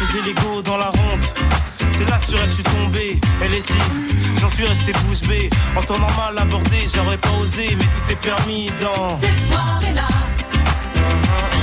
faisait 0.00 0.22
les 0.22 0.34
go 0.34 0.62
dans 0.62 0.76
la 0.76 0.86
ronde. 0.86 1.24
C'est 1.92 2.08
là 2.08 2.18
que 2.18 2.26
sur 2.26 2.38
elle 2.38 2.48
je 2.48 2.54
suis 2.54 2.62
tombé. 2.62 3.20
Elle 3.42 3.54
est 3.54 3.60
si, 3.60 3.78
j'en 4.40 4.48
suis 4.50 4.66
resté 4.66 4.92
bouche 4.92 5.22
bée. 5.28 5.50
En 5.76 5.82
temps 5.82 5.98
normal 5.98 6.34
abordé, 6.38 6.86
j'aurais 6.94 7.18
pas 7.18 7.32
osé, 7.40 7.76
mais 7.78 7.84
tout 7.84 8.12
est 8.12 8.16
permis 8.16 8.70
dans. 8.82 9.14
Ces 9.14 9.48
soirées-là, 9.48 10.06
on 10.96 11.55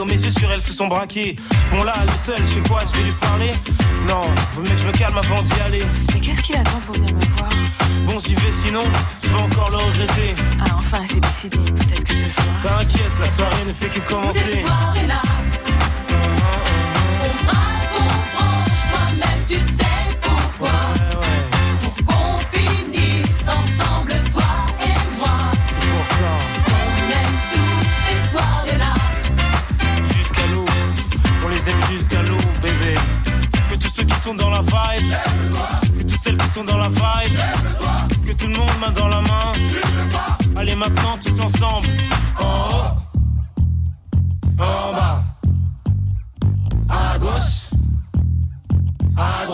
quand 0.00 0.06
mes 0.06 0.22
yeux 0.22 0.30
sur 0.30 0.50
elles 0.50 0.62
se 0.62 0.72
sont 0.72 0.86
braqués. 0.86 1.36
Bon 1.70 1.84
là, 1.84 1.94
elle 2.02 2.08
est 2.08 2.16
seule, 2.16 2.38
je 2.38 2.52
fais 2.54 2.68
quoi? 2.68 2.82
Je 2.86 2.98
vais 2.98 3.04
lui 3.04 3.12
parler? 3.20 3.50
Non, 4.08 4.22
faut 4.54 4.62
mieux 4.62 4.70
que 4.70 4.78
je 4.78 4.86
me 4.86 4.92
calme 4.92 5.18
avant 5.18 5.42
d'y 5.42 5.60
aller. 5.60 5.82
Mais 6.14 6.20
qu'est-ce 6.20 6.40
qu'il 6.40 6.56
attend 6.56 6.80
pour 6.86 6.94
venir 6.94 7.14
me 7.14 7.24
voir? 7.36 7.50
Bon, 8.06 8.18
j'y 8.18 8.34
vais 8.34 8.50
sinon, 8.50 8.84
je 9.22 9.28
vais 9.28 9.42
encore 9.42 9.68
le 9.68 9.76
regretter. 9.76 10.34
Ah, 10.58 10.76
enfin, 10.78 11.04
c'est 11.06 11.20
décidé. 11.20 11.58
Peut-être 11.58 12.04
que 12.04 12.14
ce 12.14 12.30
soir. 12.30 12.46
T'inquiète, 12.62 13.12
la 13.20 13.26
soirée 13.26 13.64
ne 13.66 13.72
fait 13.74 13.88
que 13.88 14.00
commencer. 14.00 14.62
soirées-là, 14.62 15.20
on 16.10 17.44
braque, 17.44 17.90
on 17.98 18.38
branche, 18.38 18.82
toi-même 18.90 19.44
tu 19.46 19.54
sais 19.56 19.89
que 35.98 36.02
toutes 36.02 36.18
celles 36.18 36.36
qui 36.36 36.48
sont 36.48 36.64
dans 36.64 36.78
la 36.78 36.88
vibe, 36.88 37.38
que 38.26 38.32
tout 38.32 38.46
le 38.46 38.56
monde 38.56 38.70
main 38.80 38.90
dans 38.92 39.08
la 39.08 39.20
main. 39.20 39.52
Allez 40.56 40.74
maintenant 40.76 41.18
tous 41.24 41.40
ensemble. 41.40 41.88
En 42.38 42.44
haut, 42.44 42.92
en 44.58 44.92
bas, 44.92 45.22
à 46.88 47.18
gauche, 47.18 47.70
à 49.16 49.46
droite. 49.46 49.49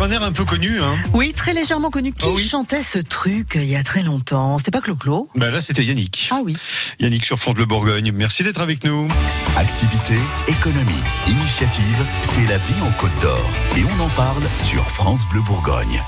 Sur 0.00 0.06
un 0.06 0.10
air 0.12 0.22
un 0.22 0.32
peu 0.32 0.44
connu. 0.44 0.80
Hein. 0.80 0.94
Oui, 1.12 1.34
très 1.34 1.52
légèrement 1.52 1.90
connu. 1.90 2.12
Qui 2.12 2.38
chantait 2.38 2.82
ce 2.82 2.98
truc 2.98 3.56
euh, 3.56 3.62
il 3.62 3.68
y 3.68 3.76
a 3.76 3.82
très 3.82 4.02
longtemps? 4.02 4.56
C'était 4.56 4.70
pas 4.70 4.80
Clo-Clo? 4.80 5.28
Bah 5.34 5.50
là, 5.50 5.60
c'était 5.60 5.84
Yannick. 5.84 6.30
Ah 6.32 6.40
oui. 6.42 6.56
Yannick 7.00 7.24
sur 7.24 7.38
France 7.38 7.54
Bleu 7.54 7.66
Bourgogne. 7.66 8.10
Merci 8.12 8.42
d'être 8.42 8.60
avec 8.60 8.82
nous. 8.84 9.08
Activité, 9.56 10.16
économie, 10.48 11.02
initiative, 11.28 12.06
c'est 12.22 12.46
la 12.46 12.56
vie 12.56 12.80
en 12.80 12.92
Côte 12.92 13.10
d'Or. 13.20 13.50
Et 13.76 13.82
on 13.84 14.02
en 14.02 14.08
parle 14.10 14.42
sur 14.64 14.88
France 14.90 15.26
Bleu 15.28 15.42
Bourgogne. 15.42 16.02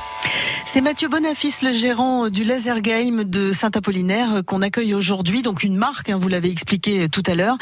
C'est 0.72 0.80
Mathieu 0.80 1.10
Bonafis, 1.10 1.56
le 1.62 1.70
gérant 1.70 2.30
du 2.30 2.44
Laser 2.44 2.80
Game 2.80 3.24
de 3.24 3.52
Saint-Apollinaire, 3.52 4.36
euh, 4.36 4.42
qu'on 4.42 4.62
accueille 4.62 4.94
aujourd'hui. 4.94 5.42
Donc 5.42 5.64
une 5.64 5.76
marque, 5.76 6.08
hein, 6.08 6.16
vous 6.18 6.28
l'avez 6.30 6.50
expliqué 6.50 7.10
tout 7.10 7.22
à 7.26 7.34
l'heure. 7.34 7.58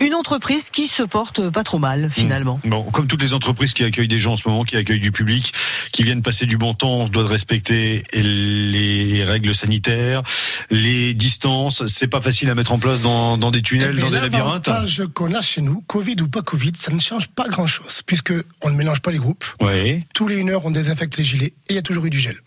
Une 0.00 0.14
entreprise 0.14 0.68
qui 0.68 0.86
se 0.86 1.02
porte 1.02 1.48
pas 1.48 1.64
trop 1.64 1.78
mal, 1.78 2.10
finalement. 2.10 2.58
Bon, 2.66 2.82
comme 2.82 3.06
toutes 3.06 3.22
les 3.22 3.32
entreprises 3.32 3.72
qui 3.72 3.84
accueillent 3.84 4.06
des 4.06 4.18
gens 4.18 4.34
en 4.34 4.36
ce 4.36 4.46
moment, 4.46 4.64
qui 4.64 4.76
accueillent 4.76 5.00
du 5.00 5.12
public, 5.12 5.54
qui 5.92 6.02
viennent 6.02 6.20
passer 6.20 6.44
du 6.44 6.58
bon 6.58 6.74
temps, 6.74 6.90
on 6.90 7.06
se 7.06 7.10
doit 7.10 7.22
de 7.22 7.28
respecter 7.28 8.02
les 8.12 9.24
règles 9.24 9.54
sanitaires, 9.54 10.22
les 10.68 11.14
distances. 11.14 11.86
C'est 11.86 12.06
pas 12.06 12.20
facile 12.20 12.50
à 12.50 12.54
mettre 12.54 12.72
en 12.72 12.78
place 12.78 13.00
dans, 13.00 13.38
dans 13.38 13.50
des 13.50 13.62
tunnels, 13.62 13.94
Eh 13.96 14.00
dans 14.02 14.10
des 14.10 14.20
labyrinthes. 14.20 14.66
L'avantage 14.66 15.04
qu'on 15.14 15.32
a 15.32 15.40
chez 15.40 15.62
nous, 15.62 15.80
Covid 15.86 16.16
ou 16.20 16.28
pas 16.28 16.42
Covid, 16.42 16.72
ça 16.78 16.92
ne 16.92 17.00
change 17.00 17.28
pas 17.28 17.48
grand-chose, 17.48 18.02
puisque 18.04 18.34
on 18.60 18.68
ne 18.68 18.76
mélange 18.76 19.00
pas 19.00 19.10
les 19.10 19.16
groupes. 19.16 19.46
Oui. 19.62 20.04
Tous 20.12 20.28
les 20.28 20.36
une 20.36 20.50
heure, 20.50 20.66
on 20.66 20.70
désinfecte 20.70 21.16
les 21.16 21.24
gilets 21.24 21.46
et 21.46 21.54
il 21.70 21.76
y 21.76 21.78
a 21.78 21.82
toujours 21.82 22.04
eu 22.04 22.10
du 22.10 22.20
gel. 22.20 22.41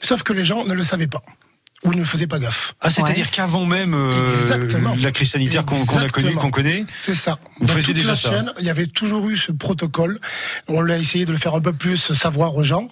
Sauf 0.00 0.22
que 0.22 0.32
les 0.32 0.44
gens 0.44 0.64
ne 0.64 0.74
le 0.74 0.84
savaient 0.84 1.06
pas 1.06 1.22
ou 1.84 1.94
ne 1.94 2.04
faisaient 2.04 2.26
pas 2.26 2.38
gaffe. 2.38 2.74
Ah, 2.80 2.90
c'est-à-dire 2.90 3.30
qu'avant 3.30 3.64
même 3.64 3.94
euh, 3.94 4.10
la 5.00 5.10
crise 5.12 5.30
sanitaire 5.30 5.64
qu'on 5.64 5.82
a 5.98 6.08
connue, 6.08 6.34
qu'on 6.34 6.50
connaît, 6.50 6.84
C'est 6.98 7.14
ça. 7.14 7.38
Vous 7.60 7.66
Dans 7.66 7.72
faisiez 7.74 7.94
toute 7.94 8.02
déjà 8.02 8.10
la 8.10 8.16
ça. 8.16 8.30
chaîne, 8.30 8.52
il 8.58 8.66
y 8.66 8.70
avait 8.70 8.86
toujours 8.86 9.28
eu 9.28 9.38
ce 9.38 9.50
protocole. 9.52 10.20
On 10.68 10.80
l'a 10.82 10.98
essayé 10.98 11.24
de 11.24 11.32
le 11.32 11.38
faire 11.38 11.54
un 11.54 11.60
peu 11.60 11.72
plus 11.72 12.12
savoir 12.12 12.54
aux 12.56 12.62
gens, 12.62 12.88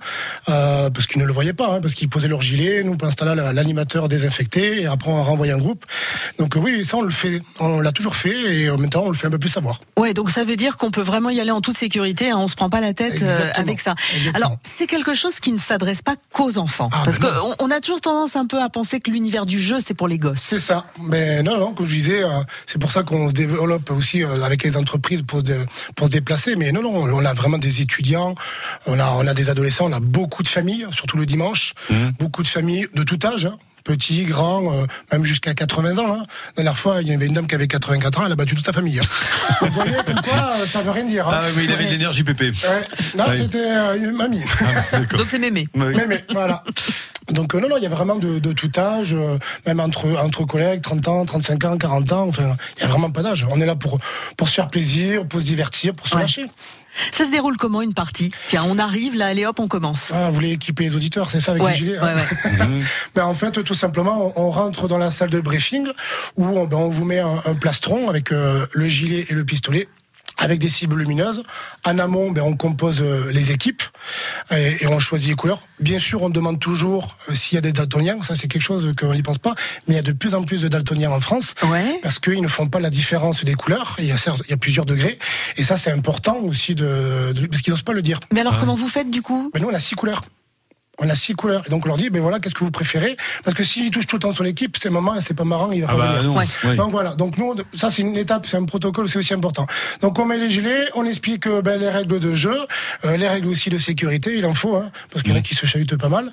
euh, 0.49 0.88
parce 0.90 1.07
qu'ils 1.07 1.21
ne 1.21 1.26
le 1.26 1.33
voyaient 1.33 1.52
pas, 1.52 1.75
hein, 1.75 1.80
parce 1.80 1.95
qu'ils 1.95 2.09
posaient 2.09 2.28
leur 2.28 2.40
gilet. 2.42 2.83
Nous, 2.83 2.97
pour 2.97 3.07
l'instant, 3.07 3.26
là, 3.26 3.52
l'animateur 3.52 4.09
désinfecté, 4.09 4.83
et 4.83 4.87
après 4.87 5.11
on 5.11 5.23
renvoyait 5.23 5.52
un 5.52 5.59
groupe. 5.59 5.85
Donc 6.38 6.57
euh, 6.57 6.61
oui, 6.61 6.85
ça 6.85 6.97
on 6.97 7.02
le 7.02 7.11
fait, 7.11 7.42
on 7.61 7.80
l'a 7.80 7.92
toujours 7.92 8.16
fait, 8.16 8.57
et 8.61 8.71
en 8.71 8.78
même 8.78 8.90
temps 8.90 9.04
on 9.04 9.11
le 9.11 9.16
fait 9.16 9.26
un 9.26 9.30
peu 9.30 9.38
plus 9.38 9.49
savoir. 9.50 9.80
Ouais, 9.99 10.14
donc 10.14 10.30
ça 10.30 10.45
veut 10.45 10.57
dire 10.57 10.76
qu'on 10.76 10.90
peut 10.90 11.02
vraiment 11.02 11.30
y 11.30 11.40
aller 11.40 11.50
en 11.50 11.61
toute 11.61 11.76
sécurité. 11.76 12.30
Hein, 12.30 12.37
on 12.38 12.49
se 12.49 12.54
prend 12.57 12.71
pas 12.71 12.80
la 12.80 12.95
tête 12.95 13.23
euh, 13.23 13.50
avec 13.54 13.80
ça. 13.80 13.95
Exactement. 14.14 14.37
Alors 14.37 14.59
c'est 14.62 14.87
quelque 14.87 15.12
chose 15.14 15.40
qui 15.40 15.52
ne 15.52 15.59
s'adresse 15.59 16.00
pas 16.02 16.16
qu'aux 16.33 16.57
enfants, 16.59 16.88
Ah, 16.92 17.02
parce 17.04 17.18
ben 17.18 17.30
qu'on 17.33 17.54
on 17.66 17.71
a 17.71 17.80
toujours 17.80 18.00
tendance 18.00 18.35
un 18.37 18.47
peu 18.47 18.61
à 18.62 18.68
penser 18.79 19.01
que 19.01 19.11
l'univers 19.11 19.45
du 19.45 19.59
jeu 19.61 19.79
c'est 19.85 19.95
pour 19.95 20.07
les 20.07 20.19
gosses. 20.19 20.41
C'est 20.41 20.61
ça. 20.61 20.85
Mais 21.03 21.43
non, 21.43 21.59
non, 21.59 21.75
comme 21.75 21.87
je 21.87 21.95
disais, 21.95 22.23
euh, 22.23 22.29
c'est 22.65 22.79
pour 22.81 22.93
ça 22.93 23.03
qu'on 23.03 23.29
se 23.29 23.35
développe 23.35 23.91
aussi 23.91 24.23
euh, 24.23 24.43
avec 24.45 24.63
les 24.63 24.77
entreprises 24.77 25.23
pour 25.27 25.41
se, 25.41 25.45
dé- 25.47 25.65
pour 25.97 26.07
se 26.07 26.13
déplacer. 26.13 26.55
Mais 26.55 26.71
non, 26.71 26.83
non, 26.83 26.95
on 26.95 27.25
a 27.25 27.35
vraiment 27.35 27.59
des 27.59 27.81
étudiants, 27.81 28.37
on 28.87 28.99
a, 29.01 29.11
on 29.11 29.27
a 29.27 29.35
des 29.35 29.51
adolescents, 29.51 29.87
on 29.87 29.93
a 29.93 29.99
beaucoup 30.01 30.45
de 30.45 30.49
familles, 30.49 30.87
surtout 30.93 31.17
le 31.17 31.27
dimanche, 31.27 31.75
beaucoup 32.21 32.43
de 32.45 32.49
familles 32.49 32.87
de 32.95 33.03
tout 33.03 33.19
âge. 33.25 33.47
hein. 33.47 33.57
Petits, 33.85 34.27
grands, 34.27 34.71
euh, 34.75 34.85
même 35.13 35.25
jusqu'à 35.25 35.55
80 35.55 35.97
ans. 35.99 36.13
Hein. 36.13 36.23
La 36.57 36.63
dernière 36.63 36.79
fois, 36.79 37.01
il 37.01 37.09
y 37.09 37.15
avait 37.15 37.25
une 37.27 37.33
dame 37.33 37.47
qui 37.47 37.55
avait 37.55 37.67
84 37.69 38.21
ans, 38.21 38.27
elle 38.27 38.33
a 38.33 38.37
battu 38.37 38.55
toute 38.55 38.67
sa 38.67 38.73
famille. 38.75 39.01
hein. 39.01 39.03
Vous 39.63 39.69
voyez 39.71 39.95
comme 40.05 40.15
quoi, 40.21 40.51
euh, 40.61 40.67
ça 40.67 40.83
veut 40.83 40.91
rien 40.91 41.05
dire. 41.05 41.27
hein. 41.27 41.39
Ah 41.41 41.45
oui, 41.57 41.63
il 41.65 41.73
avait 41.73 41.87
de 41.87 41.91
l'énergie 41.91 42.23
pépé. 42.23 42.51
Ouais. 42.51 42.85
Non, 43.17 43.25
Ouais. 43.29 43.37
c'était 43.37 43.59
euh, 43.67 43.97
une 43.97 44.11
mamie. 44.13 44.43
Donc 45.17 45.27
c'est 45.29 45.39
mémé. 45.39 45.67
Oui. 45.75 45.95
Mais 46.07 46.23
voilà. 46.33 46.63
Donc 47.31 47.55
euh, 47.55 47.61
non, 47.61 47.69
non, 47.69 47.77
il 47.77 47.83
y 47.83 47.87
a 47.87 47.91
vraiment 47.91 48.17
de, 48.17 48.39
de 48.39 48.53
tout 48.53 48.71
âge, 48.79 49.15
euh, 49.15 49.39
même 49.67 49.81
entre, 49.81 50.07
entre 50.25 50.45
collègues, 50.45 50.81
30 50.81 51.09
ans, 51.09 51.25
35 51.27 51.65
ans, 51.65 51.77
40 51.77 52.13
ans, 52.13 52.27
enfin, 52.29 52.57
il 52.77 52.83
y 52.83 52.85
a 52.85 52.89
vraiment 52.89 53.11
pas 53.11 53.23
d'âge. 53.23 53.47
On 53.51 53.61
est 53.61 53.67
là 53.67 53.77
pour, 53.77 53.99
pour 54.37 54.49
se 54.49 54.55
faire 54.55 54.69
plaisir, 54.69 55.27
pour 55.27 55.41
se 55.41 55.47
divertir, 55.47 55.95
pour 55.95 56.09
se 56.09 56.15
Ouais. 56.15 56.23
lâcher. 56.23 56.47
Ça 57.13 57.25
se 57.25 57.31
déroule 57.31 57.57
comment 57.59 57.81
une 57.83 57.95
partie? 57.95 58.33
Tiens, 58.49 58.65
on 58.67 58.79
arrive 58.79 59.15
là, 59.17 59.27
allez 59.27 59.47
hop, 59.47 59.61
on 59.61 59.69
commence. 59.69 60.07
Ah, 60.13 60.29
vous 60.31 60.35
voulez 60.37 60.53
équiper 60.53 60.85
les 60.85 60.97
auditeurs, 60.97 61.31
c'est 61.31 61.39
ça, 61.41 61.53
avec 61.53 61.63
Ouais, 61.63 61.73
les 61.73 61.77
gilets 61.77 62.01
ouais, 62.01 62.11
hein 62.61 62.69
Ben, 63.15 63.25
En 63.25 63.35
fait, 63.35 63.63
tout 63.63 63.75
simplement, 63.75 64.33
on, 64.37 64.47
on 64.47 64.51
rentre 64.51 64.89
dans 64.89 64.99
la 64.99 65.11
salle 65.11 65.31
de 65.31 65.41
briefing 65.41 65.87
où 66.37 66.45
on, 66.47 66.67
ben, 66.67 66.79
on 66.79 66.89
vous 66.89 67.05
met 67.05 67.21
un, 67.21 67.37
un 67.45 67.55
plastron 67.55 68.09
avec 68.09 68.33
euh, 68.33 68.67
le 68.73 68.89
gilet 68.89 69.27
et 69.29 69.35
le 69.35 69.45
pistolet 69.45 69.87
avec 70.38 70.59
des 70.61 70.68
cibles 70.68 70.97
lumineuses. 70.97 71.42
En 71.85 71.99
amont, 71.99 72.30
ben, 72.30 72.42
on 72.42 72.57
compose 72.57 73.00
euh, 73.02 73.30
les 73.33 73.50
équipes 73.52 73.83
et, 74.50 74.83
et 74.83 74.87
on 74.87 74.99
choisit 74.99 75.28
les 75.28 75.35
couleurs. 75.35 75.61
Bien 75.80 75.99
sûr, 75.99 76.23
on 76.23 76.30
demande 76.30 76.59
toujours 76.61 77.16
euh, 77.28 77.35
s'il 77.35 77.57
y 77.57 77.59
a 77.59 77.61
des 77.61 77.73
daltoniens. 77.73 78.18
Ça, 78.23 78.35
c'est 78.35 78.49
quelque 78.49 78.62
chose 78.62 78.95
qu'on 78.99 79.12
n'y 79.14 79.23
pense 79.23 79.38
pas. 79.38 79.54
Mais 79.87 79.95
il 79.95 79.97
y 79.97 80.00
a 80.00 80.02
de 80.02 80.12
plus 80.12 80.35
en 80.35 80.42
plus 80.45 80.62
de 80.62 80.68
daltoniens 80.68 81.11
en 81.11 81.21
France 81.21 81.54
Ouais. 81.64 81.99
parce 82.02 82.18
qu'ils 82.18 82.40
ne 82.40 82.49
font 82.49 82.66
pas 82.68 82.80
la 82.80 82.90
différence 82.90 83.45
des 83.45 83.54
couleurs. 83.54 83.97
Il 83.99 84.04
y 84.07 84.12
a, 84.12 84.16
certes- 84.16 84.42
il 84.47 84.50
y 84.50 84.54
a 84.54 84.57
plusieurs 84.57 84.87
degrés. 84.87 85.18
Et 85.57 85.64
ça, 85.64 85.76
c'est 85.76 85.90
important 85.90 86.37
aussi 86.38 86.75
de, 86.75 87.33
de- 87.35 87.47
parce 87.47 87.61
qu'ils 87.62 87.73
n'osent 87.73 87.83
pas 87.83 87.92
le 87.92 88.02
dire. 88.02 88.21
Mais 88.33 88.40
alors 88.40 88.59
comment 88.59 88.75
vous 88.76 88.88
faites 88.88 89.11
du 89.11 89.23
coup? 89.23 89.50
Ben 89.52 89.61
nous, 89.62 89.68
on 89.68 89.75
a 89.75 89.80
six 89.80 89.95
couleurs. 89.97 90.23
On 91.00 91.09
a 91.09 91.14
six 91.14 91.35
couleurs. 91.35 91.62
Et 91.67 91.71
donc, 91.71 91.85
on 91.85 91.88
leur 91.88 91.97
dit, 91.97 92.11
ben 92.11 92.21
voilà, 92.21 92.40
qu'est-ce 92.40 92.55
que 92.55 92.64
vous 92.64 92.71
préférez? 92.73 93.17
Parce 93.45 93.57
que 93.57 93.62
s'il 93.62 93.88
touche 93.90 94.07
tout 94.07 94.17
le 94.17 94.21
temps 94.21 94.33
son 94.33 94.45
équipe, 94.45 94.76
c'est 94.76 94.90
maman, 94.90 95.21
c'est 95.21 95.35
pas 95.35 95.45
marrant, 95.45 95.71
il 95.71 95.83
va 95.83 95.87
Ah 95.90 95.93
pas 95.95 95.99
bah 95.99 96.11
venir. 96.19 96.25
non, 96.33 96.37
Ouais. 96.38 96.45
oui. 96.64 96.76
Donc 96.76 96.90
voilà. 96.90 97.14
Donc 97.14 97.38
nous, 97.38 97.55
ça 97.76 97.88
c'est 97.90 98.02
une 98.02 98.17
étape, 98.17 98.47
c'est 98.47 98.57
un 98.57 98.64
protocole, 98.64 99.09
c'est 99.09 99.19
aussi 99.19 99.33
important. 99.33 99.67
Donc 100.00 100.19
on 100.19 100.25
met 100.25 100.37
les 100.38 100.50
gilets, 100.50 100.87
on 100.95 101.05
explique 101.05 101.47
euh, 101.47 101.62
ben, 101.62 101.81
les 101.81 101.88
règles 101.88 102.19
de 102.19 102.35
jeu, 102.35 102.57
euh, 103.05 103.17
les 103.17 103.28
règles 103.28 103.47
aussi 103.49 103.71
de 103.71 103.78
sécurité, 103.78 104.37
il 104.37 104.45
en 104.45 104.55
faut, 104.55 104.76
hein, 104.76 104.90
parce 105.11 105.23
qu'il 105.23 105.33
y 105.33 105.37
en 105.37 105.38
a 105.38 105.43
qui 105.43 105.55
se 105.55 105.67
chahutent 105.67 105.97
pas 105.97 106.09
mal. 106.09 106.33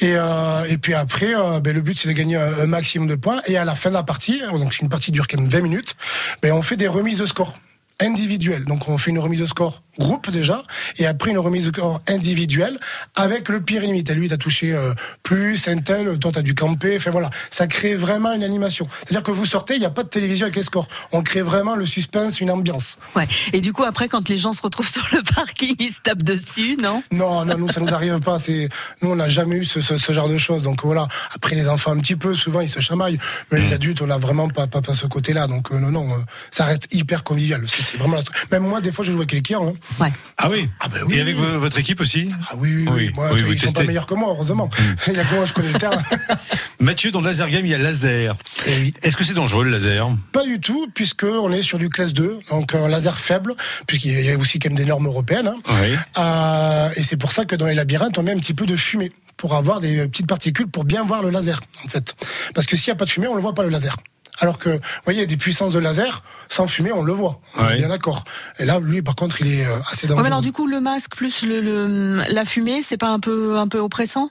Et, 0.00 0.12
euh, 0.16 0.64
et 0.70 0.78
puis 0.78 0.94
après, 0.94 1.34
euh, 1.34 1.60
ben, 1.60 1.74
le 1.74 1.80
but 1.82 1.98
c'est 1.98 2.08
de 2.08 2.14
gagner 2.14 2.36
un, 2.36 2.60
un 2.62 2.66
maximum 2.66 3.08
de 3.08 3.14
points. 3.14 3.42
Et 3.46 3.56
à 3.58 3.64
la 3.64 3.74
fin 3.74 3.90
de 3.90 3.94
la 3.94 4.02
partie, 4.02 4.40
donc 4.52 4.78
une 4.80 4.88
partie 4.88 5.12
dure 5.12 5.26
quand 5.26 5.38
même 5.38 5.50
20 5.50 5.60
minutes, 5.60 5.94
ben, 6.42 6.52
on 6.52 6.62
fait 6.62 6.76
des 6.76 6.88
remises 6.88 7.18
de 7.18 7.26
score 7.26 7.54
individuelles. 8.00 8.64
Donc 8.64 8.88
on 8.88 8.96
fait 8.98 9.10
une 9.10 9.18
remise 9.18 9.40
de 9.40 9.46
score 9.46 9.82
groupe 9.98 10.30
déjà, 10.30 10.62
et 10.98 11.06
après 11.06 11.30
une 11.30 11.38
remise 11.38 11.66
de 11.66 11.72
score 11.76 12.00
individuelle 12.08 12.78
avec 13.16 13.48
le 13.48 13.60
pire. 13.60 13.82
T'as 14.04 14.14
lui, 14.14 14.28
t'as 14.28 14.36
touché 14.36 14.72
euh, 14.72 14.92
plus, 15.22 15.68
un 15.68 15.78
tel, 15.78 16.18
toi 16.18 16.32
t'as 16.32 16.42
dû 16.42 16.54
camper, 16.54 16.96
enfin 16.96 17.10
voilà. 17.10 17.30
Ça 17.50 17.66
crée 17.66 17.94
vraiment 17.94 18.32
une 18.32 18.42
animation. 18.42 18.88
C'est-à-dire 19.00 19.22
que 19.22 19.30
vous 19.30 19.46
sortez, 19.46 19.74
il 19.74 19.80
n'y 19.80 19.86
a 19.86 19.90
pas 19.90 20.02
de 20.02 20.08
télévision 20.08 20.46
avec 20.46 20.56
les 20.56 20.62
scores. 20.62 20.88
On 21.12 21.22
crée 21.22 21.42
vraiment 21.42 21.76
le 21.76 21.86
suspense, 21.86 22.40
une 22.40 22.50
ambiance. 22.50 22.96
Ouais. 23.14 23.28
Et 23.52 23.60
du 23.60 23.72
coup 23.72 23.84
après 23.84 24.08
quand 24.08 24.28
les 24.28 24.36
gens 24.36 24.52
se 24.52 24.62
retrouvent 24.62 24.88
sur 24.90 25.06
le 25.12 25.22
parking, 25.22 25.74
ils 25.78 25.90
se 25.90 26.00
tapent 26.00 26.22
dessus, 26.22 26.76
non? 26.80 27.02
Non, 27.12 27.44
non, 27.44 27.58
nous 27.58 27.70
ça 27.70 27.80
nous 27.80 27.92
arrive 27.92 28.20
pas. 28.20 28.38
C'est 28.38 28.68
nous 29.02 29.10
on 29.10 29.16
n'a 29.16 29.28
jamais 29.28 29.56
eu 29.56 29.64
ce, 29.64 29.80
ce, 29.80 29.98
ce 29.98 30.12
genre 30.12 30.28
de 30.28 30.38
choses. 30.38 30.62
Donc 30.62 30.84
voilà. 30.84 31.06
Après 31.34 31.54
les 31.54 31.68
enfants 31.68 31.92
un 31.92 31.98
petit 31.98 32.16
peu, 32.16 32.34
souvent 32.34 32.60
ils 32.60 32.70
se 32.70 32.80
chamaillent, 32.80 33.18
mais 33.50 33.60
les 33.60 33.72
adultes 33.72 34.02
on 34.02 34.06
n'a 34.06 34.18
vraiment 34.18 34.48
pas, 34.48 34.66
pas 34.66 34.82
pas 34.82 34.94
ce 34.94 35.06
côté-là. 35.06 35.46
Donc 35.46 35.72
euh, 35.72 35.78
non 35.78 35.90
non, 35.90 36.08
euh, 36.10 36.18
ça 36.50 36.64
reste 36.64 36.92
hyper 36.92 37.24
convivial. 37.24 37.62
C'est 37.66 37.82
c'est 37.82 37.96
vraiment 37.96 38.16
la... 38.16 38.22
même 38.50 38.68
moi 38.68 38.80
des 38.80 38.92
fois 38.92 39.04
je 39.04 39.12
joue 39.12 39.18
avec 39.18 39.32
les 39.32 39.42
clients. 39.42 39.68
Hein. 39.68 39.74
Ouais. 40.00 40.12
Ah 40.36 40.48
oui. 40.50 40.68
Ah 40.80 40.88
ben 40.88 40.98
oui. 41.06 41.16
Et 41.16 41.20
avec 41.20 41.36
vo- 41.36 41.58
votre 41.58 41.78
équipe 41.78 42.00
aussi 42.00 42.30
Ah 42.50 42.54
oui, 42.56 42.72
oui, 42.74 42.84
oui. 42.86 42.92
Oui, 43.08 43.12
Moi, 43.14 43.30
oui, 43.32 43.38
ils 43.40 43.44
vous 43.46 43.52
sont 43.54 43.58
testez. 43.60 43.74
pas 43.80 43.84
meilleurs 43.84 44.06
que 44.06 44.14
moi, 44.14 44.28
heureusement. 44.30 44.68
Il 45.06 45.14
y 45.14 45.18
a 45.18 45.24
que 45.24 45.34
moi, 45.34 45.44
je 45.44 45.52
connais 45.52 45.72
le 45.72 45.78
terrain. 45.78 46.00
Mathieu, 46.80 47.10
dans 47.10 47.20
le 47.20 47.26
laser 47.28 47.48
game, 47.48 47.64
il 47.66 47.70
y 47.70 47.74
a 47.74 47.78
laser. 47.78 48.36
Eh 48.66 48.78
oui. 48.80 48.94
Est-ce 49.02 49.16
que 49.16 49.24
c'est 49.24 49.34
dangereux 49.34 49.64
le 49.64 49.70
laser? 49.70 50.08
Pas 50.32 50.44
du 50.44 50.60
tout, 50.60 50.86
puisque 50.94 51.24
on 51.24 51.50
est 51.52 51.62
sur 51.62 51.78
du 51.78 51.88
classe 51.88 52.12
2, 52.12 52.38
donc 52.50 52.74
un 52.74 52.86
laser 52.88 53.18
faible, 53.18 53.54
puisqu'il 53.86 54.24
y 54.24 54.30
a 54.30 54.36
aussi 54.36 54.58
quand 54.58 54.68
même 54.68 54.78
des 54.78 54.84
normes 54.84 55.06
européennes. 55.06 55.48
hein. 55.48 55.56
Oui. 55.82 55.96
Euh, 56.18 56.88
et 56.96 57.02
c'est 57.02 57.16
pour 57.16 57.32
ça 57.32 57.44
que 57.44 57.56
dans 57.56 57.66
les 57.66 57.74
labyrinthes, 57.74 58.18
on 58.18 58.22
met 58.22 58.32
un 58.32 58.38
petit 58.38 58.54
peu 58.54 58.66
de 58.66 58.76
fumée 58.76 59.12
pour 59.36 59.54
avoir 59.54 59.80
des 59.80 60.06
petites 60.08 60.26
particules 60.26 60.68
pour 60.68 60.84
bien 60.84 61.04
voir 61.04 61.22
le 61.22 61.30
laser, 61.30 61.60
en 61.84 61.88
fait. 61.88 62.14
Parce 62.54 62.66
que 62.66 62.76
s'il 62.76 62.90
n'y 62.90 62.96
a 62.96 62.96
pas 62.96 63.04
de 63.04 63.10
fumée, 63.10 63.26
on 63.28 63.32
ne 63.32 63.36
le 63.36 63.42
voit 63.42 63.54
pas 63.54 63.62
le 63.62 63.68
laser. 63.70 63.96
Alors 64.40 64.58
que, 64.58 64.70
vous 64.70 64.78
voyez, 65.04 65.18
il 65.18 65.22
y 65.22 65.24
a 65.24 65.26
des 65.26 65.36
puissances 65.36 65.72
de 65.72 65.78
laser, 65.78 66.22
sans 66.48 66.66
fumée, 66.66 66.92
on 66.92 67.02
le 67.02 67.12
voit. 67.12 67.40
On 67.56 67.64
Ouais. 67.64 67.74
est 67.74 67.76
bien 67.76 67.88
d'accord. 67.88 68.24
Et 68.58 68.64
là, 68.64 68.78
lui, 68.80 69.02
par 69.02 69.16
contre, 69.16 69.40
il 69.40 69.52
est 69.52 69.66
euh, 69.66 69.76
assez 69.90 70.02
Ouais, 70.06 70.08
dangereux. 70.08 70.22
mais 70.22 70.26
alors 70.28 70.40
du 70.42 70.52
coup 70.52 70.66
le 70.66 70.80
masque 70.80 71.16
plus 71.16 71.42
le, 71.42 71.60
le- 71.60 72.22
la 72.32 72.44
fumée, 72.44 72.82
c'est 72.82 72.96
pas 72.96 73.08
un 73.08 73.20
peu 73.20 73.58
un 73.58 73.66
peu 73.68 73.78
oppressant? 73.78 74.30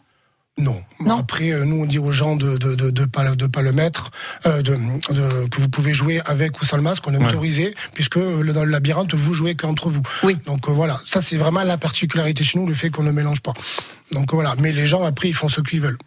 Non. 0.60 0.82
Non. 1.02 1.20
Après, 1.20 1.52
euh, 1.52 1.66
nous, 1.66 1.84
on 1.84 1.86
dit 1.86 2.00
aux 2.00 2.12
gens 2.12 2.36
de 2.36 2.58
de 2.58 2.74
de, 2.74 2.90
de 2.90 3.06
pas 3.06 3.24
le- 3.24 3.36
de 3.36 3.46
pas 3.46 3.62
le 3.62 3.74
mettre, 3.74 4.10
euh, 4.48 4.64
de, 4.64 4.76
de- 5.12 5.48
que 5.50 5.62
vous 5.62 5.70
pouvez 5.70 5.94
jouer 5.94 6.20
avec 6.26 6.60
ou 6.60 6.66
sans 6.66 6.78
le 6.78 6.82
masque. 6.84 7.04
On 7.08 7.14
est 7.14 7.18
Ouais. 7.18 7.28
autorisé 7.28 7.76
puisque 7.94 8.16
le- 8.16 8.54
dans 8.54 8.64
le 8.64 8.72
labyrinthe, 8.72 9.14
vous 9.14 9.34
jouez 9.36 9.56
qu'entre 9.56 9.90
vous. 9.92 10.02
Oui. 10.24 10.38
Donc 10.48 10.68
euh, 10.68 10.72
voilà, 10.72 11.00
ça 11.04 11.22
c'est 11.22 11.38
vraiment 11.38 11.62
la 11.64 11.78
particularité 11.78 12.44
chez 12.44 12.58
nous, 12.58 12.66
le 12.66 12.74
fait 12.74 12.90
qu'on 12.90 13.04
ne 13.04 13.12
mélange 13.12 13.42
pas. 13.42 13.54
Donc 14.14 14.34
voilà. 14.34 14.56
Mais 14.60 14.72
les 14.72 14.88
gens 14.88 15.04
après, 15.04 15.28
ils 15.28 15.34
font 15.36 15.50
ce 15.50 15.62
qu'ils 15.62 15.82
veulent. 15.82 16.00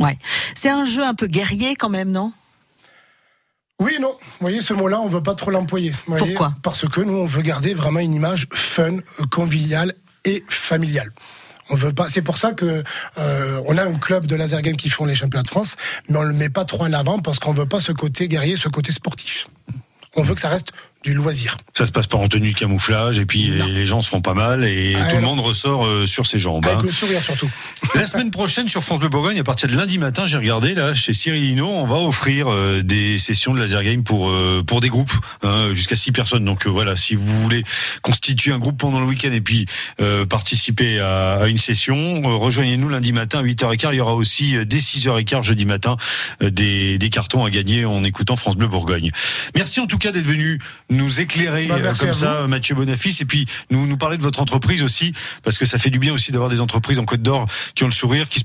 Ouais. 0.00 0.18
C'est 0.56 0.70
un 0.70 0.84
jeu 0.86 1.04
un 1.04 1.14
peu 1.14 1.28
guerrier 1.28 1.76
quand 1.76 1.90
même, 1.90 2.10
non? 2.10 2.32
Oui, 3.80 3.96
non. 4.00 4.12
Vous 4.20 4.36
voyez, 4.40 4.62
ce 4.62 4.72
mot-là, 4.72 5.00
on 5.00 5.08
veut 5.08 5.22
pas 5.22 5.34
trop 5.34 5.50
l'employer. 5.50 5.92
Pourquoi? 6.06 6.52
Parce 6.62 6.88
que 6.88 7.00
nous, 7.00 7.16
on 7.16 7.26
veut 7.26 7.42
garder 7.42 7.74
vraiment 7.74 8.00
une 8.00 8.14
image 8.14 8.46
fun, 8.52 8.98
euh, 8.98 9.26
conviviale 9.30 9.94
et 10.24 10.44
familiale. 10.48 11.10
On 11.70 11.74
veut 11.74 11.92
pas. 11.92 12.08
C'est 12.08 12.22
pour 12.22 12.36
ça 12.36 12.52
que 12.52 12.84
euh, 13.18 13.62
on 13.66 13.76
a 13.76 13.84
un 13.84 13.94
club 13.94 14.26
de 14.26 14.36
laser 14.36 14.60
game 14.62 14.76
qui 14.76 14.90
font 14.90 15.06
les 15.06 15.16
championnats 15.16 15.42
de 15.42 15.48
France, 15.48 15.76
mais 16.08 16.18
on 16.18 16.22
le 16.22 16.34
met 16.34 16.50
pas 16.50 16.64
trop 16.64 16.84
en 16.84 16.92
avant 16.92 17.18
parce 17.18 17.38
qu'on 17.38 17.52
veut 17.52 17.66
pas 17.66 17.80
ce 17.80 17.92
côté 17.92 18.28
guerrier, 18.28 18.56
ce 18.56 18.68
côté 18.68 18.92
sportif. 18.92 19.48
On 20.14 20.22
veut 20.22 20.34
que 20.34 20.40
ça 20.40 20.50
reste 20.50 20.72
du 21.04 21.14
loisir. 21.14 21.56
Ça 21.74 21.86
se 21.86 21.92
passe 21.92 22.06
pas 22.06 22.18
en 22.18 22.28
tenue 22.28 22.52
de 22.52 22.58
camouflage 22.58 23.18
et 23.18 23.26
puis 23.26 23.50
Non. 23.50 23.66
les 23.66 23.86
gens 23.86 24.00
se 24.00 24.08
font 24.08 24.22
pas 24.22 24.34
mal 24.34 24.64
et 24.64 24.94
Ah, 24.98 25.08
tout 25.10 25.16
le 25.16 25.22
monde 25.22 25.40
ressort 25.40 25.86
euh, 25.86 26.06
sur 26.06 26.26
ses 26.26 26.38
jambes. 26.38 26.64
Avec 26.64 26.78
hein. 26.78 26.82
le 26.84 26.90
sourire 26.92 27.22
surtout. 27.22 27.50
La 27.94 28.04
semaine 28.06 28.30
prochaine 28.30 28.68
sur 28.68 28.82
France 28.82 29.00
Bleu 29.00 29.08
Bourgogne, 29.10 29.38
à 29.38 29.44
partir 29.44 29.68
de 29.68 29.76
lundi 29.76 29.98
matin, 29.98 30.26
j'ai 30.26 30.38
regardé 30.38 30.74
là 30.74 30.94
chez 30.94 31.12
Cyril 31.12 31.44
Hinault, 31.44 31.68
on 31.68 31.86
va 31.86 31.96
offrir 31.96 32.50
euh, 32.50 32.82
des 32.82 33.18
sessions 33.18 33.54
de 33.54 33.60
laser 33.60 33.82
game 33.84 34.02
pour 34.02 34.28
euh, 34.30 34.62
pour 34.66 34.80
des 34.80 34.88
groupes 34.88 35.12
hein, 35.42 35.68
jusqu'à 35.74 35.94
six 35.96 36.10
personnes. 36.12 36.44
Donc 36.44 36.66
euh, 36.66 36.70
voilà, 36.70 36.96
si 36.96 37.14
vous 37.14 37.42
voulez 37.42 37.64
constituer 38.02 38.52
un 38.52 38.58
groupe 38.58 38.78
pendant 38.78 39.00
le 39.00 39.06
week-end 39.06 39.32
et 39.32 39.40
puis 39.40 39.66
euh, 40.00 40.24
participer 40.24 41.00
à, 41.00 41.34
à 41.42 41.46
une 41.48 41.58
session, 41.58 42.22
euh, 42.24 42.34
rejoignez-nous 42.36 42.88
lundi 42.88 43.12
matin 43.12 43.40
à 43.40 43.42
8h15. 43.42 43.88
Il 43.92 43.96
y 43.96 44.00
aura 44.00 44.14
aussi 44.14 44.56
euh, 44.56 44.64
dès 44.64 44.78
6h15 44.78 45.42
jeudi 45.42 45.66
matin 45.66 45.96
euh, 46.42 46.50
des 46.50 46.98
des 46.98 47.10
cartons 47.10 47.44
à 47.44 47.50
gagner 47.50 47.84
en 47.84 48.02
écoutant 48.04 48.36
France 48.36 48.56
Bleu 48.56 48.68
Bourgogne. 48.68 49.10
Merci 49.54 49.80
en 49.80 49.86
tout 49.86 49.98
cas 49.98 50.10
d'être 50.12 50.24
venu 50.26 50.58
nous 50.94 51.20
éclairer 51.20 51.66
Bah, 51.66 51.76
euh, 51.78 51.94
comme 51.98 52.12
ça, 52.12 52.46
Mathieu 52.46 52.74
Bonafis, 52.74 53.18
et 53.20 53.24
puis 53.24 53.46
nous 53.70 53.86
nous 53.86 53.96
parler 53.96 54.16
de 54.16 54.22
votre 54.22 54.40
entreprise 54.40 54.82
aussi, 54.82 55.12
parce 55.42 55.58
que 55.58 55.64
ça 55.64 55.78
fait 55.78 55.90
du 55.90 55.98
bien 55.98 56.12
aussi 56.12 56.32
d'avoir 56.32 56.50
des 56.50 56.60
entreprises 56.60 56.98
en 56.98 57.04
Côte 57.04 57.22
d'Or 57.22 57.46
qui 57.74 57.84
ont 57.84 57.88
le 57.88 57.92
sourire, 57.92 58.28
qui 58.28 58.38
se 58.38 58.42